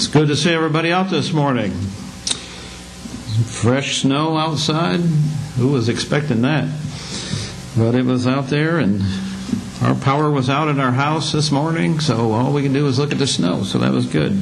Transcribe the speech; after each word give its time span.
It's 0.00 0.06
good 0.06 0.28
to 0.28 0.34
see 0.34 0.50
everybody 0.50 0.90
out 0.92 1.10
this 1.10 1.30
morning. 1.30 1.72
Fresh 3.44 4.00
snow 4.00 4.34
outside. 4.38 5.00
Who 5.58 5.68
was 5.68 5.90
expecting 5.90 6.40
that? 6.40 6.70
But 7.76 7.94
it 7.94 8.06
was 8.06 8.26
out 8.26 8.46
there, 8.46 8.78
and 8.78 9.02
our 9.82 9.94
power 9.94 10.30
was 10.30 10.48
out 10.48 10.68
in 10.68 10.80
our 10.80 10.92
house 10.92 11.32
this 11.32 11.50
morning, 11.50 12.00
so 12.00 12.32
all 12.32 12.54
we 12.54 12.62
can 12.62 12.72
do 12.72 12.86
is 12.86 12.98
look 12.98 13.12
at 13.12 13.18
the 13.18 13.26
snow, 13.26 13.62
so 13.62 13.76
that 13.76 13.92
was 13.92 14.06
good. 14.06 14.40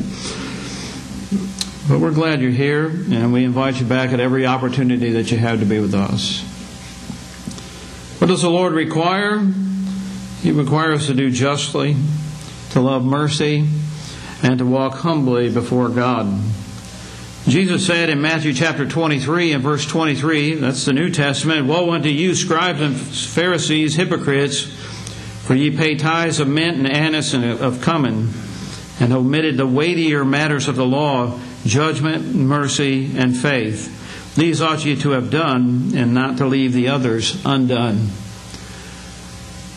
But 1.88 1.98
we're 1.98 2.14
glad 2.14 2.40
you're 2.40 2.52
here, 2.52 2.86
and 2.86 3.32
we 3.32 3.42
invite 3.42 3.80
you 3.80 3.86
back 3.86 4.12
at 4.12 4.20
every 4.20 4.46
opportunity 4.46 5.10
that 5.10 5.32
you 5.32 5.38
have 5.38 5.58
to 5.58 5.66
be 5.66 5.80
with 5.80 5.92
us. 5.92 6.42
What 8.20 8.28
does 8.28 8.42
the 8.42 8.48
Lord 8.48 8.74
require? 8.74 9.40
He 10.40 10.52
requires 10.52 11.00
us 11.00 11.06
to 11.08 11.14
do 11.14 11.32
justly, 11.32 11.96
to 12.70 12.80
love 12.80 13.04
mercy, 13.04 13.68
and 14.42 14.58
to 14.58 14.66
walk 14.66 14.94
humbly 14.94 15.50
before 15.50 15.88
God. 15.88 16.26
Jesus 17.46 17.86
said 17.86 18.10
in 18.10 18.20
Matthew 18.20 18.52
chapter 18.52 18.86
23 18.86 19.52
and 19.52 19.62
verse 19.62 19.86
23, 19.86 20.56
that's 20.56 20.84
the 20.84 20.92
New 20.92 21.10
Testament, 21.10 21.66
Woe 21.66 21.92
unto 21.92 22.10
you, 22.10 22.34
scribes 22.34 22.80
and 22.80 22.94
Pharisees, 22.94 23.96
hypocrites, 23.96 24.64
for 24.64 25.54
ye 25.54 25.74
pay 25.74 25.94
tithes 25.94 26.40
of 26.40 26.48
mint 26.48 26.76
and 26.76 26.86
anise 26.86 27.32
and 27.32 27.44
of 27.44 27.82
cumin, 27.82 28.28
and 29.00 29.12
omitted 29.14 29.56
the 29.56 29.66
weightier 29.66 30.26
matters 30.26 30.68
of 30.68 30.76
the 30.76 30.84
law, 30.84 31.40
judgment, 31.64 32.34
mercy, 32.34 33.16
and 33.16 33.34
faith. 33.34 34.34
These 34.36 34.60
ought 34.60 34.84
ye 34.84 34.94
to 34.96 35.10
have 35.12 35.30
done, 35.30 35.92
and 35.94 36.12
not 36.12 36.36
to 36.36 36.46
leave 36.46 36.74
the 36.74 36.88
others 36.88 37.42
undone. 37.46 38.08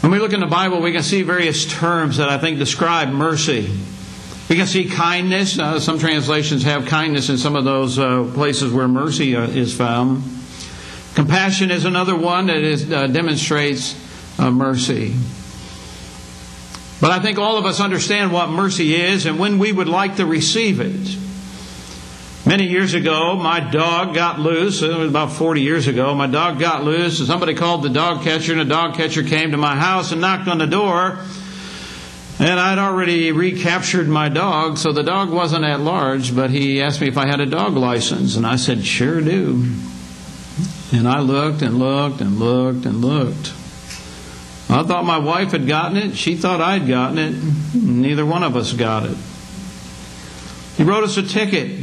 When 0.02 0.12
we 0.12 0.20
look 0.20 0.34
in 0.34 0.40
the 0.40 0.48
Bible, 0.48 0.82
we 0.82 0.92
can 0.92 1.04
see 1.04 1.22
various 1.22 1.66
terms 1.66 2.18
that 2.18 2.28
I 2.28 2.38
think 2.38 2.58
describe 2.58 3.10
mercy. 3.10 3.72
We 4.52 4.58
can 4.58 4.68
see 4.68 4.84
kindness. 4.84 5.58
Uh, 5.58 5.80
some 5.80 5.98
translations 5.98 6.64
have 6.64 6.86
kindness 6.86 7.30
in 7.30 7.38
some 7.38 7.56
of 7.56 7.64
those 7.64 7.98
uh, 7.98 8.30
places 8.34 8.74
where 8.74 8.86
mercy 8.86 9.34
uh, 9.34 9.44
is 9.44 9.74
found. 9.74 10.24
Compassion 11.16 11.72
is 11.72 11.86
another 11.86 12.18
one 12.18 12.48
that 12.48 12.58
is, 12.58 12.92
uh, 12.92 13.08
demonstrates 13.08 13.96
uh, 14.38 14.52
mercy. 14.52 15.16
But 17.00 17.12
I 17.12 17.22
think 17.22 17.40
all 17.40 17.60
of 17.60 17.66
us 17.66 17.80
understand 17.80 18.34
what 18.34 18.50
mercy 18.50 18.94
is 18.94 19.26
and 19.26 19.40
when 19.40 19.58
we 19.58 19.72
would 19.72 19.88
like 19.88 20.18
to 20.18 20.26
receive 20.26 20.82
it. 20.82 21.18
Many 22.46 22.68
years 22.68 22.94
ago, 22.94 23.38
my 23.38 23.62
dog 23.62 24.14
got 24.14 24.38
loose. 24.38 24.82
It 24.82 24.94
was 24.94 25.08
about 25.08 25.32
40 25.32 25.62
years 25.62 25.88
ago. 25.88 26.14
My 26.14 26.28
dog 26.28 26.60
got 26.60 26.84
loose, 26.84 27.20
and 27.20 27.28
somebody 27.28 27.54
called 27.54 27.84
the 27.84 27.90
dog 27.90 28.24
catcher, 28.24 28.52
and 28.52 28.60
the 28.60 28.66
dog 28.66 28.96
catcher 28.96 29.24
came 29.24 29.52
to 29.52 29.58
my 29.58 29.78
house 29.78 30.12
and 30.12 30.20
knocked 30.20 30.50
on 30.50 30.58
the 30.58 30.68
door. 30.68 31.20
And 32.42 32.60
I'd 32.60 32.80
already 32.80 33.32
recaptured 33.32 34.08
my 34.08 34.28
dog, 34.28 34.80
so 34.80 34.92
the 34.92 35.04
dog 35.04 35.30
wasn't 35.30 35.64
at 35.64 35.80
large, 35.80 36.36
but 36.36 36.50
he 36.50 36.82
asked 36.82 37.00
me 37.00 37.08
if 37.08 37.16
I 37.16 37.28
had 37.28 37.40
a 37.40 37.46
dog 37.46 37.74
license, 37.74 38.36
and 38.36 38.48
I 38.48 38.56
said, 38.56 38.84
sure 38.84 39.22
do. 39.22 39.64
And 40.92 41.08
I 41.08 41.20
looked 41.20 41.62
and 41.62 41.78
looked 41.78 42.20
and 42.20 42.40
looked 42.40 42.88
and 42.88 43.00
looked. 43.00 43.54
I 44.72 44.82
thought 44.82 45.06
my 45.06 45.20
wife 45.20 45.52
had 45.52 45.68
gotten 45.68 45.98
it. 45.98 46.16
She 46.16 46.36
thought 46.36 46.62
I'd 46.62 46.88
gotten 46.88 47.20
it. 47.20 47.76
Neither 47.76 48.26
one 48.26 48.42
of 48.42 48.56
us 48.56 48.74
got 48.74 49.06
it. 49.06 49.18
He 50.78 50.84
wrote 50.84 51.04
us 51.04 51.18
a 51.18 51.24
ticket. 51.24 51.80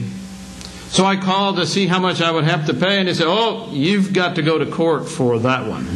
So 0.88 1.04
I 1.04 1.18
called 1.18 1.58
to 1.58 1.66
see 1.66 1.86
how 1.86 2.00
much 2.00 2.20
I 2.20 2.32
would 2.32 2.42
have 2.42 2.66
to 2.66 2.74
pay, 2.74 2.98
and 2.98 3.06
he 3.06 3.14
said, 3.14 3.28
Oh, 3.28 3.70
you've 3.70 4.12
got 4.12 4.34
to 4.34 4.42
go 4.42 4.58
to 4.58 4.66
court 4.66 5.08
for 5.08 5.38
that 5.38 5.68
one. 5.68 5.86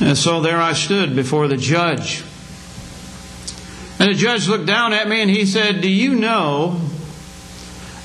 And 0.00 0.16
so 0.16 0.40
there 0.40 0.58
I 0.58 0.74
stood 0.74 1.16
before 1.16 1.48
the 1.48 1.56
judge. 1.56 2.22
And 3.98 4.10
the 4.10 4.14
judge 4.14 4.48
looked 4.48 4.66
down 4.66 4.92
at 4.92 5.08
me 5.08 5.22
and 5.22 5.30
he 5.30 5.46
said, 5.46 5.80
Do 5.80 5.90
you 5.90 6.14
know 6.14 6.80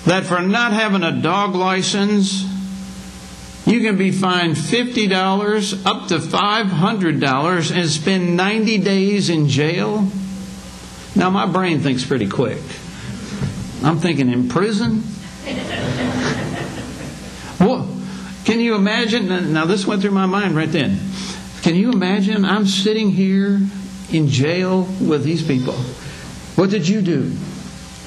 that 0.06 0.26
for 0.26 0.42
not 0.42 0.72
having 0.72 1.04
a 1.04 1.22
dog 1.22 1.54
license, 1.54 2.46
you 3.66 3.82
can 3.82 3.98
be 3.98 4.12
fined 4.12 4.56
$50 4.56 5.86
up 5.86 6.08
to 6.08 6.18
$500 6.18 7.76
and 7.76 7.90
spend 7.90 8.38
90 8.38 8.78
days 8.80 9.30
in 9.30 9.48
jail? 9.48 10.08
Now, 11.16 11.30
my 11.30 11.46
brain 11.46 11.80
thinks 11.80 12.06
pretty 12.06 12.28
quick. 12.28 12.62
I'm 13.84 14.00
thinking 14.00 14.32
in 14.32 14.48
prison? 14.48 15.04
Well, 17.62 17.88
can 18.44 18.60
you 18.60 18.74
imagine? 18.74 19.54
Now, 19.54 19.66
this 19.66 19.86
went 19.86 20.02
through 20.02 20.12
my 20.12 20.26
mind 20.26 20.56
right 20.56 20.72
then. 20.72 21.00
Can 21.62 21.76
you 21.76 21.92
imagine? 21.92 22.44
I'm 22.44 22.66
sitting 22.66 23.12
here 23.12 23.62
in 24.14 24.28
jail 24.28 24.84
with 25.00 25.24
these 25.24 25.46
people. 25.46 25.74
What 26.56 26.70
did 26.70 26.88
you 26.88 27.02
do? 27.02 27.36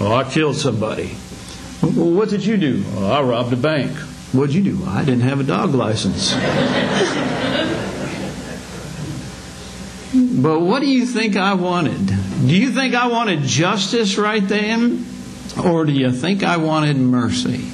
Oh, 0.00 0.14
I 0.14 0.24
killed 0.24 0.56
somebody. 0.56 1.16
Well, 1.82 2.10
what 2.10 2.28
did 2.28 2.44
you 2.44 2.56
do? 2.56 2.84
Oh, 2.96 3.10
I 3.10 3.22
robbed 3.22 3.52
a 3.52 3.56
bank. 3.56 3.96
What 4.32 4.46
did 4.46 4.56
you 4.56 4.62
do? 4.76 4.84
I 4.86 5.04
didn't 5.04 5.22
have 5.22 5.40
a 5.40 5.44
dog 5.44 5.74
license. 5.74 6.32
but 10.14 10.60
what 10.60 10.80
do 10.80 10.86
you 10.86 11.06
think 11.06 11.36
I 11.36 11.54
wanted? 11.54 12.06
Do 12.06 12.56
you 12.56 12.70
think 12.72 12.94
I 12.94 13.06
wanted 13.06 13.42
justice 13.42 14.18
right 14.18 14.46
then? 14.46 15.06
Or 15.62 15.84
do 15.84 15.92
you 15.92 16.10
think 16.10 16.42
I 16.42 16.56
wanted 16.56 16.96
mercy? 16.96 17.70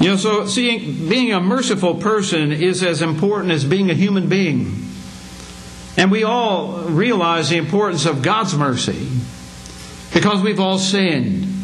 You 0.00 0.10
know, 0.10 0.16
so 0.16 0.46
seeing, 0.46 1.08
being 1.08 1.32
a 1.32 1.40
merciful 1.40 1.96
person 1.96 2.52
is 2.52 2.82
as 2.82 3.00
important 3.00 3.52
as 3.52 3.64
being 3.64 3.90
a 3.90 3.94
human 3.94 4.28
being. 4.28 4.84
And 5.96 6.10
we 6.10 6.24
all 6.24 6.80
realize 6.82 7.50
the 7.50 7.56
importance 7.56 8.04
of 8.04 8.22
God's 8.22 8.56
mercy 8.56 9.08
because 10.12 10.42
we've 10.42 10.60
all 10.60 10.78
sinned. 10.78 11.54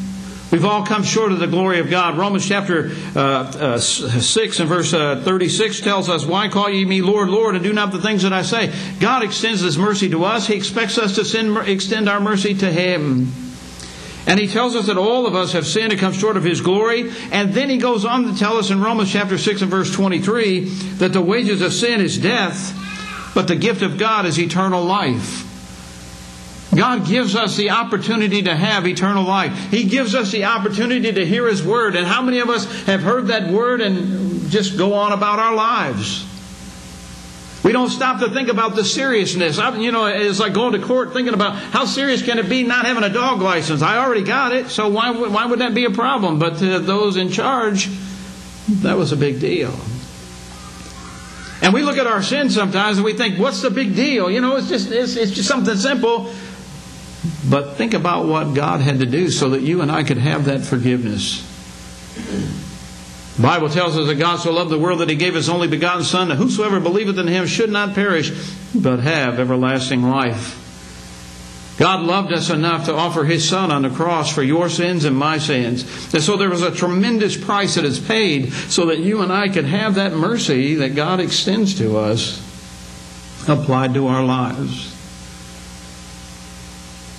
We've 0.50 0.64
all 0.64 0.84
come 0.84 1.04
short 1.04 1.30
of 1.30 1.38
the 1.38 1.46
glory 1.46 1.78
of 1.78 1.90
God. 1.90 2.18
Romans 2.18 2.46
chapter 2.46 2.90
uh, 3.14 3.20
uh, 3.20 3.78
6 3.78 4.60
and 4.60 4.68
verse 4.68 4.92
uh, 4.92 5.22
36 5.24 5.80
tells 5.80 6.08
us, 6.08 6.26
Why 6.26 6.48
call 6.48 6.68
ye 6.68 6.84
me 6.84 7.02
Lord, 7.02 7.28
Lord, 7.28 7.54
and 7.54 7.62
do 7.62 7.72
not 7.72 7.92
the 7.92 8.00
things 8.00 8.22
that 8.22 8.32
I 8.32 8.42
say? 8.42 8.72
God 8.98 9.22
extends 9.22 9.60
His 9.60 9.78
mercy 9.78 10.08
to 10.10 10.24
us. 10.24 10.48
He 10.48 10.54
expects 10.54 10.98
us 10.98 11.14
to 11.16 11.24
send, 11.24 11.56
extend 11.68 12.08
our 12.08 12.20
mercy 12.20 12.54
to 12.54 12.70
Him. 12.70 13.32
And 14.26 14.38
he 14.38 14.46
tells 14.46 14.76
us 14.76 14.86
that 14.86 14.98
all 14.98 15.26
of 15.26 15.34
us 15.34 15.52
have 15.52 15.66
sinned 15.66 15.92
and 15.92 16.00
come 16.00 16.12
short 16.12 16.36
of 16.36 16.44
his 16.44 16.60
glory. 16.60 17.10
And 17.32 17.52
then 17.54 17.70
he 17.70 17.78
goes 17.78 18.04
on 18.04 18.24
to 18.24 18.38
tell 18.38 18.56
us 18.56 18.70
in 18.70 18.80
Romans 18.80 19.10
chapter 19.10 19.38
6 19.38 19.62
and 19.62 19.70
verse 19.70 19.90
23 19.92 20.64
that 20.98 21.12
the 21.12 21.22
wages 21.22 21.62
of 21.62 21.72
sin 21.72 22.00
is 22.00 22.18
death, 22.18 22.76
but 23.34 23.48
the 23.48 23.56
gift 23.56 23.82
of 23.82 23.98
God 23.98 24.26
is 24.26 24.38
eternal 24.38 24.84
life. 24.84 25.46
God 26.74 27.06
gives 27.06 27.34
us 27.34 27.56
the 27.56 27.70
opportunity 27.70 28.42
to 28.42 28.54
have 28.54 28.86
eternal 28.86 29.24
life. 29.24 29.70
He 29.70 29.84
gives 29.84 30.14
us 30.14 30.30
the 30.30 30.44
opportunity 30.44 31.12
to 31.12 31.26
hear 31.26 31.48
His 31.48 31.64
Word. 31.64 31.96
And 31.96 32.06
how 32.06 32.22
many 32.22 32.38
of 32.38 32.48
us 32.48 32.64
have 32.84 33.02
heard 33.02 33.26
that 33.28 33.50
Word 33.50 33.80
and 33.80 34.48
just 34.50 34.78
go 34.78 34.94
on 34.94 35.12
about 35.12 35.40
our 35.40 35.54
lives? 35.54 36.29
We 37.62 37.72
don't 37.72 37.90
stop 37.90 38.20
to 38.20 38.30
think 38.30 38.48
about 38.48 38.74
the 38.74 38.84
seriousness. 38.84 39.58
I, 39.58 39.76
you 39.76 39.92
know, 39.92 40.06
it's 40.06 40.40
like 40.40 40.54
going 40.54 40.72
to 40.72 40.86
court 40.86 41.12
thinking 41.12 41.34
about 41.34 41.56
how 41.56 41.84
serious 41.84 42.22
can 42.22 42.38
it 42.38 42.48
be 42.48 42.62
not 42.62 42.86
having 42.86 43.04
a 43.04 43.10
dog 43.10 43.42
license. 43.42 43.82
I 43.82 43.98
already 43.98 44.24
got 44.24 44.52
it, 44.52 44.70
so 44.70 44.88
why 44.88 45.10
why 45.10 45.44
would 45.44 45.58
that 45.58 45.74
be 45.74 45.84
a 45.84 45.90
problem? 45.90 46.38
But 46.38 46.58
to 46.58 46.78
those 46.78 47.16
in 47.16 47.30
charge, 47.30 47.90
that 48.82 48.96
was 48.96 49.12
a 49.12 49.16
big 49.16 49.40
deal. 49.40 49.74
And 51.62 51.74
we 51.74 51.82
look 51.82 51.98
at 51.98 52.06
our 52.06 52.22
sins 52.22 52.54
sometimes 52.54 52.96
and 52.96 53.04
we 53.04 53.12
think, 53.12 53.38
what's 53.38 53.60
the 53.60 53.70
big 53.70 53.94
deal? 53.94 54.30
You 54.30 54.40
know, 54.40 54.56
it's 54.56 54.68
just, 54.68 54.90
it's, 54.90 55.16
it's 55.16 55.32
just 55.32 55.46
something 55.46 55.76
simple. 55.76 56.32
But 57.50 57.76
think 57.76 57.92
about 57.92 58.26
what 58.26 58.54
God 58.54 58.80
had 58.80 59.00
to 59.00 59.06
do 59.06 59.30
so 59.30 59.50
that 59.50 59.60
you 59.60 59.82
and 59.82 59.92
I 59.92 60.02
could 60.02 60.16
have 60.16 60.46
that 60.46 60.62
forgiveness. 60.62 61.46
Bible 63.40 63.68
tells 63.68 63.96
us 63.96 64.06
that 64.08 64.16
God 64.16 64.36
so 64.36 64.52
loved 64.52 64.70
the 64.70 64.78
world 64.78 65.00
that 65.00 65.08
he 65.08 65.16
gave 65.16 65.34
his 65.34 65.48
only 65.48 65.68
begotten 65.68 66.02
Son, 66.02 66.28
that 66.28 66.36
whosoever 66.36 66.80
believeth 66.80 67.18
in 67.18 67.26
him 67.26 67.46
should 67.46 67.70
not 67.70 67.94
perish, 67.94 68.32
but 68.74 69.00
have 69.00 69.38
everlasting 69.38 70.02
life. 70.02 70.56
God 71.78 72.00
loved 72.00 72.32
us 72.32 72.50
enough 72.50 72.84
to 72.86 72.94
offer 72.94 73.24
his 73.24 73.48
Son 73.48 73.70
on 73.70 73.82
the 73.82 73.88
cross 73.88 74.30
for 74.30 74.42
your 74.42 74.68
sins 74.68 75.06
and 75.06 75.16
my 75.16 75.38
sins. 75.38 75.82
And 76.12 76.22
so 76.22 76.36
there 76.36 76.50
was 76.50 76.60
a 76.60 76.70
tremendous 76.70 77.42
price 77.42 77.76
that 77.76 77.86
is 77.86 77.98
paid 77.98 78.52
so 78.52 78.86
that 78.86 78.98
you 78.98 79.22
and 79.22 79.32
I 79.32 79.48
could 79.48 79.64
have 79.64 79.94
that 79.94 80.12
mercy 80.12 80.74
that 80.74 80.94
God 80.94 81.20
extends 81.20 81.78
to 81.78 81.96
us 81.96 82.46
applied 83.48 83.94
to 83.94 84.08
our 84.08 84.22
lives. 84.22 84.94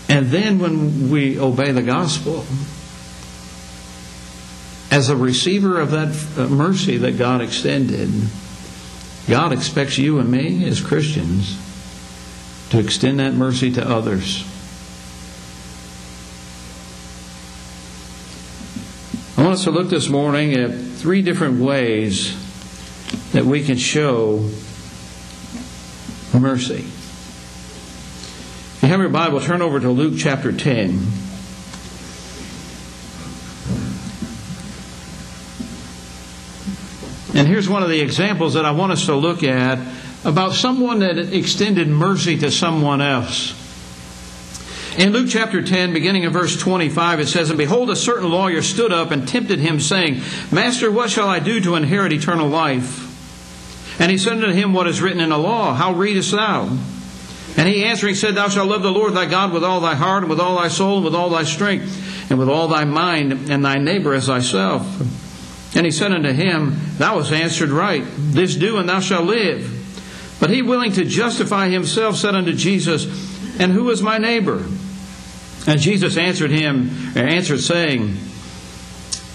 And 0.07 0.27
then 0.27 0.59
when 0.59 1.09
we 1.09 1.39
obey 1.39 1.71
the 1.71 1.81
gospel, 1.81 2.45
as 4.91 5.07
a 5.07 5.15
receiver 5.15 5.79
of 5.79 5.91
that 5.91 6.09
uh, 6.37 6.47
mercy 6.49 6.97
that 6.97 7.17
God 7.17 7.41
extended, 7.41 8.09
God 9.29 9.53
expects 9.53 9.97
you 9.97 10.19
and 10.19 10.29
me 10.29 10.65
as 10.67 10.81
Christians 10.81 11.57
to 12.69 12.79
extend 12.79 13.21
that 13.21 13.33
mercy 13.33 13.71
to 13.71 13.89
others. 13.89 14.45
I 19.37 19.43
want 19.43 19.53
us 19.53 19.63
to 19.63 19.71
look 19.71 19.89
this 19.89 20.09
morning 20.09 20.53
at 20.53 20.71
three 20.71 21.21
different 21.21 21.61
ways 21.61 22.37
that 23.31 23.45
we 23.45 23.63
can 23.63 23.77
show 23.77 24.49
mercy. 26.37 26.85
If 28.75 28.79
you 28.83 28.89
have 28.89 28.99
your 28.99 29.09
Bible, 29.09 29.39
turn 29.39 29.61
over 29.61 29.79
to 29.79 29.89
Luke 29.89 30.15
chapter 30.17 30.51
10. 30.51 31.30
Here's 37.51 37.69
one 37.69 37.83
of 37.83 37.89
the 37.89 37.99
examples 37.99 38.53
that 38.55 38.65
I 38.65 38.71
want 38.71 38.93
us 38.93 39.05
to 39.05 39.15
look 39.15 39.43
at 39.43 39.79
about 40.23 40.53
someone 40.53 40.99
that 40.99 41.17
extended 41.17 41.87
mercy 41.87 42.37
to 42.37 42.51
someone 42.51 43.01
else. 43.01 43.57
In 44.97 45.13
Luke 45.13 45.27
chapter 45.29 45.61
10, 45.61 45.93
beginning 45.93 46.23
in 46.23 46.31
verse 46.31 46.57
25, 46.57 47.21
it 47.21 47.27
says, 47.27 47.49
And 47.49 47.57
behold, 47.57 47.89
a 47.89 47.95
certain 47.95 48.29
lawyer 48.29 48.61
stood 48.61 48.91
up 48.91 49.11
and 49.11 49.27
tempted 49.27 49.59
him, 49.59 49.79
saying, 49.79 50.21
Master, 50.51 50.91
what 50.91 51.09
shall 51.09 51.29
I 51.29 51.39
do 51.39 51.61
to 51.61 51.75
inherit 51.75 52.11
eternal 52.11 52.49
life? 52.49 53.07
And 53.99 54.11
he 54.11 54.17
said 54.17 54.33
unto 54.33 54.51
him, 54.51 54.73
What 54.73 54.87
is 54.87 55.01
written 55.01 55.21
in 55.21 55.29
the 55.29 55.37
law? 55.37 55.73
How 55.73 55.93
readest 55.93 56.31
thou? 56.31 56.77
And 57.57 57.67
he 57.69 57.83
answering 57.85 58.15
said, 58.15 58.35
Thou 58.35 58.49
shalt 58.49 58.69
love 58.69 58.83
the 58.83 58.91
Lord 58.91 59.13
thy 59.13 59.25
God 59.25 59.53
with 59.53 59.63
all 59.63 59.79
thy 59.79 59.95
heart, 59.95 60.23
and 60.23 60.29
with 60.29 60.39
all 60.39 60.57
thy 60.57 60.67
soul, 60.67 60.97
and 60.97 61.05
with 61.05 61.15
all 61.15 61.29
thy 61.29 61.43
strength, 61.43 62.29
and 62.29 62.37
with 62.37 62.49
all 62.49 62.67
thy 62.67 62.83
mind, 62.83 63.49
and 63.49 63.63
thy 63.63 63.77
neighbor 63.77 64.13
as 64.13 64.27
thyself. 64.27 65.30
And 65.73 65.85
he 65.85 65.91
said 65.91 66.11
unto 66.11 66.31
him, 66.31 66.75
Thou 66.97 67.19
hast 67.19 67.31
answered 67.31 67.69
right. 67.69 68.03
This 68.17 68.55
do, 68.55 68.77
and 68.77 68.89
thou 68.89 68.99
shalt 68.99 69.25
live. 69.25 69.77
But 70.39 70.49
he, 70.49 70.61
willing 70.61 70.91
to 70.93 71.05
justify 71.05 71.69
himself, 71.69 72.17
said 72.17 72.35
unto 72.35 72.53
Jesus, 72.53 73.05
And 73.59 73.71
who 73.71 73.89
is 73.89 74.01
my 74.01 74.17
neighbor? 74.17 74.65
And 75.67 75.79
Jesus 75.79 76.17
answered 76.17 76.51
him, 76.51 76.89
answered, 77.15 77.59
saying, 77.59 78.17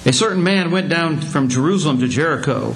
A 0.05 0.12
certain 0.12 0.43
man 0.43 0.73
went 0.73 0.88
down 0.88 1.21
from 1.21 1.49
Jerusalem 1.49 2.00
to 2.00 2.09
Jericho, 2.09 2.75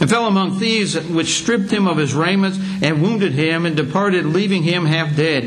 and 0.00 0.10
fell 0.10 0.26
among 0.26 0.58
thieves, 0.58 0.94
which 1.08 1.40
stripped 1.40 1.70
him 1.70 1.88
of 1.88 1.96
his 1.96 2.14
raiment, 2.14 2.56
and 2.82 3.02
wounded 3.02 3.32
him, 3.32 3.64
and 3.64 3.76
departed, 3.76 4.26
leaving 4.26 4.62
him 4.62 4.84
half 4.84 5.16
dead. 5.16 5.44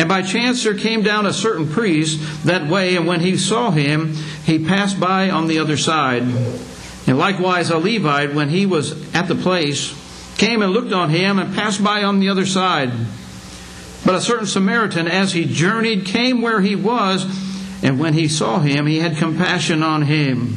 And 0.00 0.08
by 0.08 0.22
chance 0.22 0.64
there 0.64 0.74
came 0.74 1.02
down 1.02 1.26
a 1.26 1.32
certain 1.32 1.68
priest 1.68 2.46
that 2.46 2.66
way, 2.66 2.96
and 2.96 3.06
when 3.06 3.20
he 3.20 3.36
saw 3.36 3.70
him, 3.70 4.14
he 4.46 4.64
passed 4.64 4.98
by 4.98 5.28
on 5.28 5.46
the 5.46 5.58
other 5.58 5.76
side. 5.76 6.22
And 6.22 7.18
likewise 7.18 7.68
a 7.68 7.76
Levite, 7.76 8.32
when 8.32 8.48
he 8.48 8.64
was 8.64 9.14
at 9.14 9.28
the 9.28 9.34
place, 9.34 9.92
came 10.38 10.62
and 10.62 10.72
looked 10.72 10.94
on 10.94 11.10
him, 11.10 11.38
and 11.38 11.54
passed 11.54 11.84
by 11.84 12.02
on 12.02 12.18
the 12.18 12.30
other 12.30 12.46
side. 12.46 12.90
But 14.02 14.14
a 14.14 14.22
certain 14.22 14.46
Samaritan, 14.46 15.06
as 15.06 15.34
he 15.34 15.44
journeyed, 15.44 16.06
came 16.06 16.40
where 16.40 16.62
he 16.62 16.76
was, 16.76 17.26
and 17.82 18.00
when 18.00 18.14
he 18.14 18.26
saw 18.26 18.58
him, 18.58 18.86
he 18.86 19.00
had 19.00 19.18
compassion 19.18 19.82
on 19.82 20.00
him, 20.00 20.56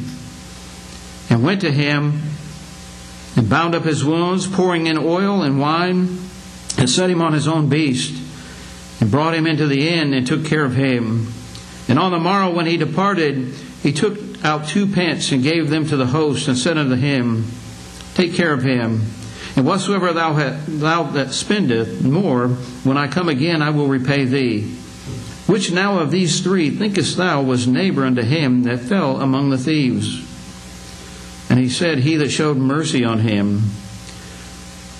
and 1.28 1.44
went 1.44 1.60
to 1.60 1.70
him, 1.70 2.22
and 3.36 3.50
bound 3.50 3.74
up 3.74 3.84
his 3.84 4.06
wounds, 4.06 4.46
pouring 4.46 4.86
in 4.86 4.96
oil 4.96 5.42
and 5.42 5.60
wine, 5.60 6.18
and 6.78 6.88
set 6.88 7.10
him 7.10 7.20
on 7.20 7.34
his 7.34 7.46
own 7.46 7.68
beast, 7.68 8.23
and 9.04 9.10
brought 9.10 9.34
him 9.34 9.46
into 9.46 9.66
the 9.66 9.86
inn, 9.86 10.14
and 10.14 10.26
took 10.26 10.46
care 10.46 10.64
of 10.64 10.76
him. 10.76 11.30
And 11.88 11.98
on 11.98 12.10
the 12.10 12.18
morrow, 12.18 12.50
when 12.50 12.64
he 12.64 12.78
departed, 12.78 13.52
he 13.82 13.92
took 13.92 14.42
out 14.42 14.66
two 14.66 14.86
pence, 14.86 15.30
and 15.30 15.42
gave 15.42 15.68
them 15.68 15.86
to 15.88 15.98
the 15.98 16.06
host, 16.06 16.48
and 16.48 16.56
said 16.56 16.78
unto 16.78 16.94
him, 16.94 17.44
Take 18.14 18.32
care 18.32 18.54
of 18.54 18.62
him. 18.62 19.02
And 19.56 19.66
whatsoever 19.66 20.14
thou, 20.14 20.32
thou 20.66 21.02
that 21.02 21.34
spendeth 21.34 22.02
more, 22.02 22.48
when 22.48 22.96
I 22.96 23.08
come 23.08 23.28
again, 23.28 23.60
I 23.60 23.68
will 23.68 23.88
repay 23.88 24.24
thee. 24.24 24.62
Which 25.46 25.70
now 25.70 25.98
of 25.98 26.10
these 26.10 26.40
three 26.40 26.70
thinkest 26.70 27.18
thou 27.18 27.42
was 27.42 27.66
neighbor 27.66 28.06
unto 28.06 28.22
him 28.22 28.62
that 28.62 28.78
fell 28.78 29.20
among 29.20 29.50
the 29.50 29.58
thieves? 29.58 30.16
And 31.50 31.58
he 31.58 31.68
said, 31.68 31.98
He 31.98 32.16
that 32.16 32.30
showed 32.30 32.56
mercy 32.56 33.04
on 33.04 33.18
him. 33.18 33.64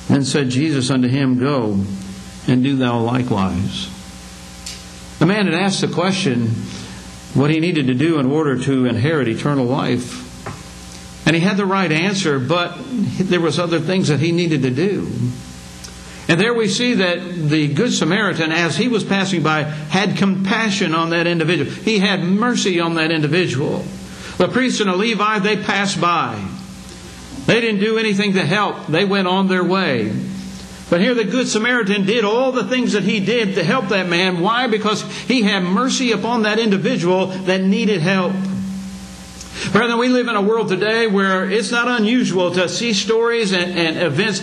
Then 0.09 0.27
said 0.27 0.51
Jesus 0.51 0.91
unto 0.91 1.09
him, 1.09 1.39
Go, 1.39 1.83
and 2.47 2.63
do 2.63 2.77
thou 2.77 3.01
likewise. 3.01 3.94
The 5.25 5.29
man 5.29 5.47
had 5.47 5.55
asked 5.55 5.81
the 5.81 5.89
question 5.89 6.49
what 7.33 7.51
he 7.51 7.59
needed 7.59 7.87
to 7.87 7.95
do 7.95 8.19
in 8.19 8.27
order 8.27 8.59
to 8.65 8.85
inherit 8.85 9.27
eternal 9.27 9.65
life. 9.65 11.27
And 11.27 11.35
he 11.35 11.41
had 11.41 11.57
the 11.57 11.65
right 11.65 11.91
answer, 11.91 12.39
but 12.39 12.77
there 12.83 13.41
was 13.41 13.59
other 13.59 13.81
things 13.81 14.09
that 14.09 14.21
he 14.21 14.33
needed 14.33 14.61
to 14.65 14.71
do. 14.71 15.11
And 16.29 16.39
there 16.39 16.53
we 16.53 16.69
see 16.69 16.93
that 16.97 17.25
the 17.49 17.73
Good 17.73 17.95
Samaritan, 17.95 18.53
as 18.53 18.77
he 18.77 18.87
was 18.87 19.03
passing 19.03 19.43
by, 19.43 19.63
had 19.63 20.19
compassion 20.19 20.95
on 20.95 21.09
that 21.09 21.27
individual. 21.27 21.71
He 21.71 22.01
had 22.01 22.23
mercy 22.23 22.79
on 22.79 22.97
that 22.97 23.11
individual. 23.11 23.83
The 24.37 24.49
priest 24.49 24.83
and 24.83 24.91
the 24.91 24.95
Levi, 24.97 25.39
they 25.39 25.57
passed 25.57 25.99
by. 26.03 26.39
They 27.47 27.63
didn't 27.63 27.81
do 27.81 27.97
anything 27.97 28.35
to 28.35 28.45
help. 28.45 28.89
They 28.89 29.07
went 29.07 29.27
on 29.27 29.49
their 29.49 29.65
way. 29.65 30.11
But 30.95 31.01
here 31.01 31.13
the 31.13 31.25
Good 31.25 31.49
Samaritan 31.49 32.07
did 32.07 32.25
all 32.25 32.53
the 32.53 32.63
things 32.63 32.93
that 32.93 33.03
he 33.03 33.19
did 33.19 33.57
to 33.57 33.65
help 33.65 33.89
that 33.89 34.09
man. 34.09 34.39
Why? 34.39 34.69
Because 34.69 35.03
he 35.27 35.43
had 35.43 35.65
mercy 35.65 36.13
upon 36.13 36.43
that 36.43 36.61
individual 36.61 37.27
that 37.27 37.63
needed 37.63 38.01
help. 38.01 38.33
Brethren, 39.73 39.99
we 39.99 40.09
live 40.09 40.29
in 40.29 40.37
a 40.37 40.41
world 40.41 40.69
today 40.69 41.09
where 41.09 41.51
it's 41.51 41.73
not 41.73 41.89
unusual 41.89 42.53
to 42.53 42.69
see 42.69 42.93
stories 42.93 43.51
and, 43.51 43.77
and, 43.77 43.99
events 43.99 44.41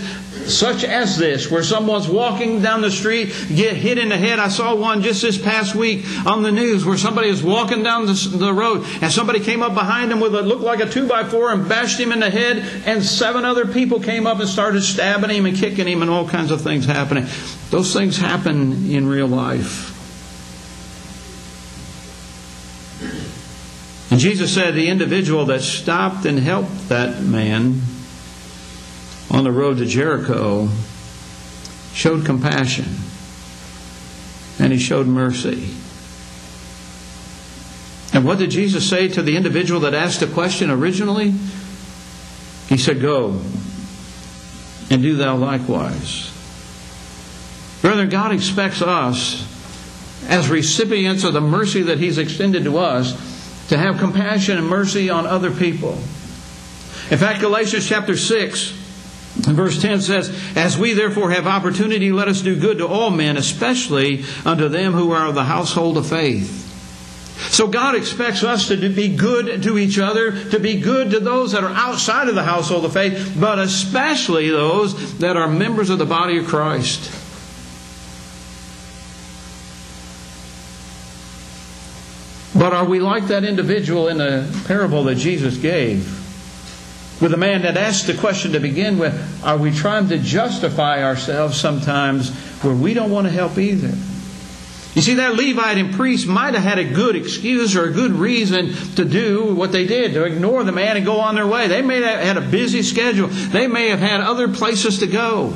such 0.48 0.84
as 0.84 1.18
this, 1.18 1.50
where 1.50 1.64
someone's 1.64 2.08
walking 2.08 2.62
down 2.62 2.82
the 2.82 2.92
street, 2.92 3.34
get 3.50 3.76
hit 3.76 3.98
in 3.98 4.10
the 4.10 4.18
head. 4.18 4.40
I 4.40 4.50
saw 4.50 4.76
one 4.76 5.02
just 5.02 5.22
this 5.22 5.38
past 5.38 5.76
week 5.76 6.06
on 6.26 6.44
the 6.44 6.52
news 6.52 6.86
where 6.86 6.98
somebody 6.98 7.30
was 7.30 7.44
walking 7.44 7.84
down 7.84 8.06
the, 8.06 8.52
road 8.54 8.86
and 9.02 9.12
somebody 9.12 9.40
came 9.40 9.62
up 9.64 9.74
behind 9.74 10.12
him 10.12 10.20
with 10.20 10.34
what 10.34 10.46
looked 10.46 10.64
like 10.64 10.80
a 10.80 10.90
two 10.90 11.08
by 11.08 11.24
four 11.24 11.52
and 11.52 11.70
bashed 11.70 12.00
him 12.00 12.12
in 12.12 12.20
the 12.20 12.30
head, 12.30 12.58
and 12.86 13.04
seven 13.04 13.46
other 13.46 13.66
people 13.66 14.00
came 14.00 14.28
up 14.28 14.40
and 14.40 14.50
started 14.50 14.82
stabbing 14.82 15.30
him 15.30 15.46
and 15.46 15.58
kicking 15.58 15.88
him, 15.88 16.02
and 16.02 16.12
all 16.12 16.28
kinds 16.28 16.52
of 16.52 16.62
things 16.62 16.86
happening. 16.86 17.26
Those 17.70 17.94
things 17.94 18.18
happen 18.18 18.92
in 18.92 19.08
real 19.08 19.28
life. 19.28 19.92
And 24.12 24.20
Jesus 24.20 24.54
said 24.54 24.74
the 24.74 24.90
individual 24.90 25.46
that 25.46 25.62
stopped 25.62 26.26
and 26.26 26.38
helped 26.38 26.90
that 26.90 27.22
man 27.24 27.82
on 29.32 29.46
the 29.46 29.52
road 29.52 29.78
to 29.78 29.86
Jericho 29.86 30.68
showed 31.94 32.26
compassion 32.26 32.86
and 34.60 34.72
he 34.72 34.78
showed 34.78 35.08
mercy. 35.08 35.74
And 38.14 38.26
what 38.26 38.38
did 38.40 38.52
Jesus 38.52 38.88
say 38.88 39.08
to 39.08 39.22
the 39.22 39.38
individual 39.38 39.80
that 39.82 39.94
asked 39.94 40.20
the 40.20 40.28
question 40.28 40.70
originally? 40.70 41.34
He 42.68 42.78
said, 42.78 43.02
Go 43.02 43.42
and 44.90 45.02
do 45.02 45.16
thou 45.16 45.38
likewise. 45.38 46.28
Brother, 47.82 48.06
God 48.06 48.34
expects 48.34 48.82
us, 48.82 49.48
as 50.28 50.50
recipients 50.50 51.24
of 51.24 51.34
the 51.34 51.42
mercy 51.42 51.84
that 51.84 51.98
He's 51.98 52.18
extended 52.18 52.66
to 52.66 52.78
us, 52.78 53.14
to 53.70 53.78
have 53.78 53.98
compassion 53.98 54.58
and 54.58 54.68
mercy 54.68 55.10
on 55.10 55.26
other 55.26 55.50
people. 55.50 55.94
In 57.10 57.18
fact, 57.18 57.40
Galatians 57.40 57.88
chapter 57.88 58.18
6 58.18 58.81
and 59.36 59.56
verse 59.56 59.82
10 59.82 60.02
says, 60.02 60.30
As 60.56 60.78
we 60.78 60.94
therefore 60.94 61.32
have 61.32 61.48
opportunity, 61.48 62.12
let 62.12 62.28
us 62.28 62.42
do 62.42 62.60
good 62.60 62.80
to 62.80 62.88
all 62.88 63.10
men, 63.10 63.38
especially 63.38 64.26
unto 64.46 64.68
them 64.68 64.94
who 64.94 65.12
are 65.12 65.28
of 65.28 65.36
the 65.36 65.46
household 65.46 65.98
of 65.98 66.08
faith. 66.08 66.60
So 67.50 67.68
God 67.68 67.96
expects 67.96 68.44
us 68.44 68.68
to 68.68 68.90
be 68.90 69.16
good 69.16 69.64
to 69.64 69.78
each 69.78 69.98
other, 69.98 70.32
to 70.50 70.60
be 70.60 70.80
good 70.80 71.12
to 71.12 71.20
those 71.20 71.54
that 71.54 71.64
are 71.64 71.74
outside 71.74 72.28
of 72.28 72.36
the 72.36 72.44
household 72.44 72.86
of 72.86 72.94
faith, 72.94 73.36
but 73.40 73.58
especially 73.58 74.50
those 74.50 75.18
that 75.20 75.38
are 75.38 75.48
members 75.48 75.90
of 75.90 75.98
the 75.98 76.06
body 76.06 76.38
of 76.38 76.46
Christ. 76.46 77.12
But 82.54 82.74
are 82.74 82.86
we 82.86 83.00
like 83.00 83.28
that 83.28 83.44
individual 83.44 84.08
in 84.08 84.18
the 84.18 84.48
parable 84.68 85.06
that 85.06 85.16
Jesus 85.16 85.58
gave? 85.58 86.21
With 87.22 87.34
a 87.34 87.38
man 87.38 87.62
that 87.62 87.78
asked 87.78 88.08
the 88.08 88.16
question 88.16 88.54
to 88.54 88.60
begin 88.60 88.98
with, 88.98 89.14
are 89.44 89.58
we 89.58 89.72
trying 89.72 90.10
to 90.10 90.18
justify 90.18 91.04
ourselves 91.04 91.60
sometimes 91.60 92.32
where 92.64 92.74
we 92.74 92.94
don't 92.94 93.12
want 93.12 93.28
to 93.28 93.32
help 93.34 93.58
either? 93.58 93.94
You 94.96 95.02
see, 95.02 95.14
that 95.14 95.36
Levite 95.36 95.78
and 95.78 95.94
priest 95.94 96.28
might 96.28 96.54
have 96.54 96.64
had 96.64 96.80
a 96.80 96.84
good 96.84 97.16
excuse 97.16 97.76
or 97.78 97.86
a 97.86 97.92
good 97.92 98.12
reason 98.12 98.74
to 98.96 99.06
do 99.06 99.54
what 99.54 99.72
they 99.72 99.86
did, 99.86 100.14
to 100.14 100.24
ignore 100.24 100.64
the 100.64 100.74
man 100.74 100.98
and 100.98 101.06
go 101.06 101.20
on 101.20 101.36
their 101.36 101.48
way. 101.48 101.68
They 101.68 101.82
may 101.82 102.02
have 102.02 102.20
had 102.20 102.38
a 102.38 102.42
busy 102.42 102.82
schedule. 102.82 103.28
They 103.28 103.68
may 103.68 103.90
have 103.90 104.00
had 104.00 104.20
other 104.20 104.50
places 104.50 105.00
to 105.00 105.08
go. 105.08 105.54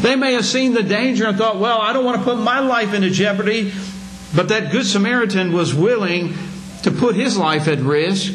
They 0.00 0.14
may 0.14 0.34
have 0.34 0.44
seen 0.44 0.74
the 0.74 0.82
danger 0.82 1.26
and 1.26 1.36
thought, 1.36 1.58
well, 1.58 1.80
I 1.80 1.92
don't 1.92 2.04
want 2.04 2.18
to 2.18 2.24
put 2.24 2.38
my 2.38 2.60
life 2.60 2.92
into 2.94 3.10
jeopardy 3.10 3.72
But 4.34 4.48
that 4.48 4.70
Good 4.70 4.86
Samaritan 4.86 5.52
was 5.52 5.74
willing 5.74 6.34
to 6.82 6.90
put 6.90 7.16
his 7.16 7.36
life 7.36 7.66
at 7.66 7.78
risk, 7.80 8.32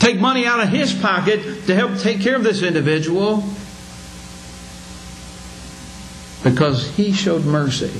take 0.00 0.18
money 0.18 0.46
out 0.46 0.60
of 0.60 0.68
his 0.68 0.92
pocket 0.92 1.66
to 1.66 1.74
help 1.74 1.96
take 1.98 2.20
care 2.20 2.34
of 2.34 2.42
this 2.42 2.62
individual 2.62 3.44
because 6.42 6.90
he 6.96 7.12
showed 7.12 7.44
mercy. 7.44 7.92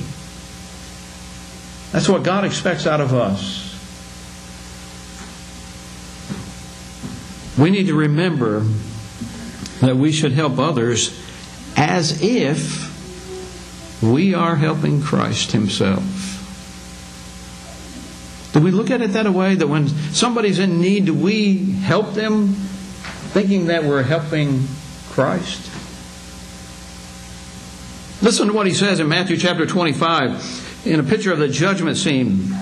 That's 1.91 2.09
what 2.09 2.23
God 2.23 2.43
expects 2.43 2.85
out 2.85 2.99
of 2.99 3.13
us. 3.13 3.69
We 7.57 7.69
need 7.69 7.87
to 7.87 7.95
remember 7.95 8.65
that 9.81 9.95
we 9.95 10.11
should 10.11 10.31
help 10.31 10.57
others 10.57 11.19
as 11.75 12.21
if 12.21 12.89
we 14.01 14.33
are 14.33 14.55
helping 14.55 15.01
Christ 15.01 15.51
Himself. 15.51 16.30
Do 18.53 18.59
we 18.59 18.71
look 18.71 18.91
at 18.91 19.01
it 19.01 19.13
that 19.13 19.29
way? 19.29 19.55
That 19.55 19.67
when 19.67 19.87
somebody's 19.87 20.59
in 20.59 20.81
need, 20.81 21.05
do 21.05 21.13
we 21.13 21.71
help 21.71 22.13
them 22.13 22.49
thinking 23.33 23.67
that 23.67 23.83
we're 23.83 24.03
helping 24.03 24.67
Christ? 25.11 25.69
Listen 28.21 28.47
to 28.47 28.53
what 28.53 28.67
he 28.67 28.73
says 28.73 28.99
in 28.99 29.07
Matthew 29.07 29.37
chapter 29.37 29.65
25 29.65 30.85
in 30.85 30.99
a 30.99 31.03
picture 31.03 31.31
of 31.31 31.39
the 31.39 31.47
judgment 31.47 31.97
scene. 31.97 32.53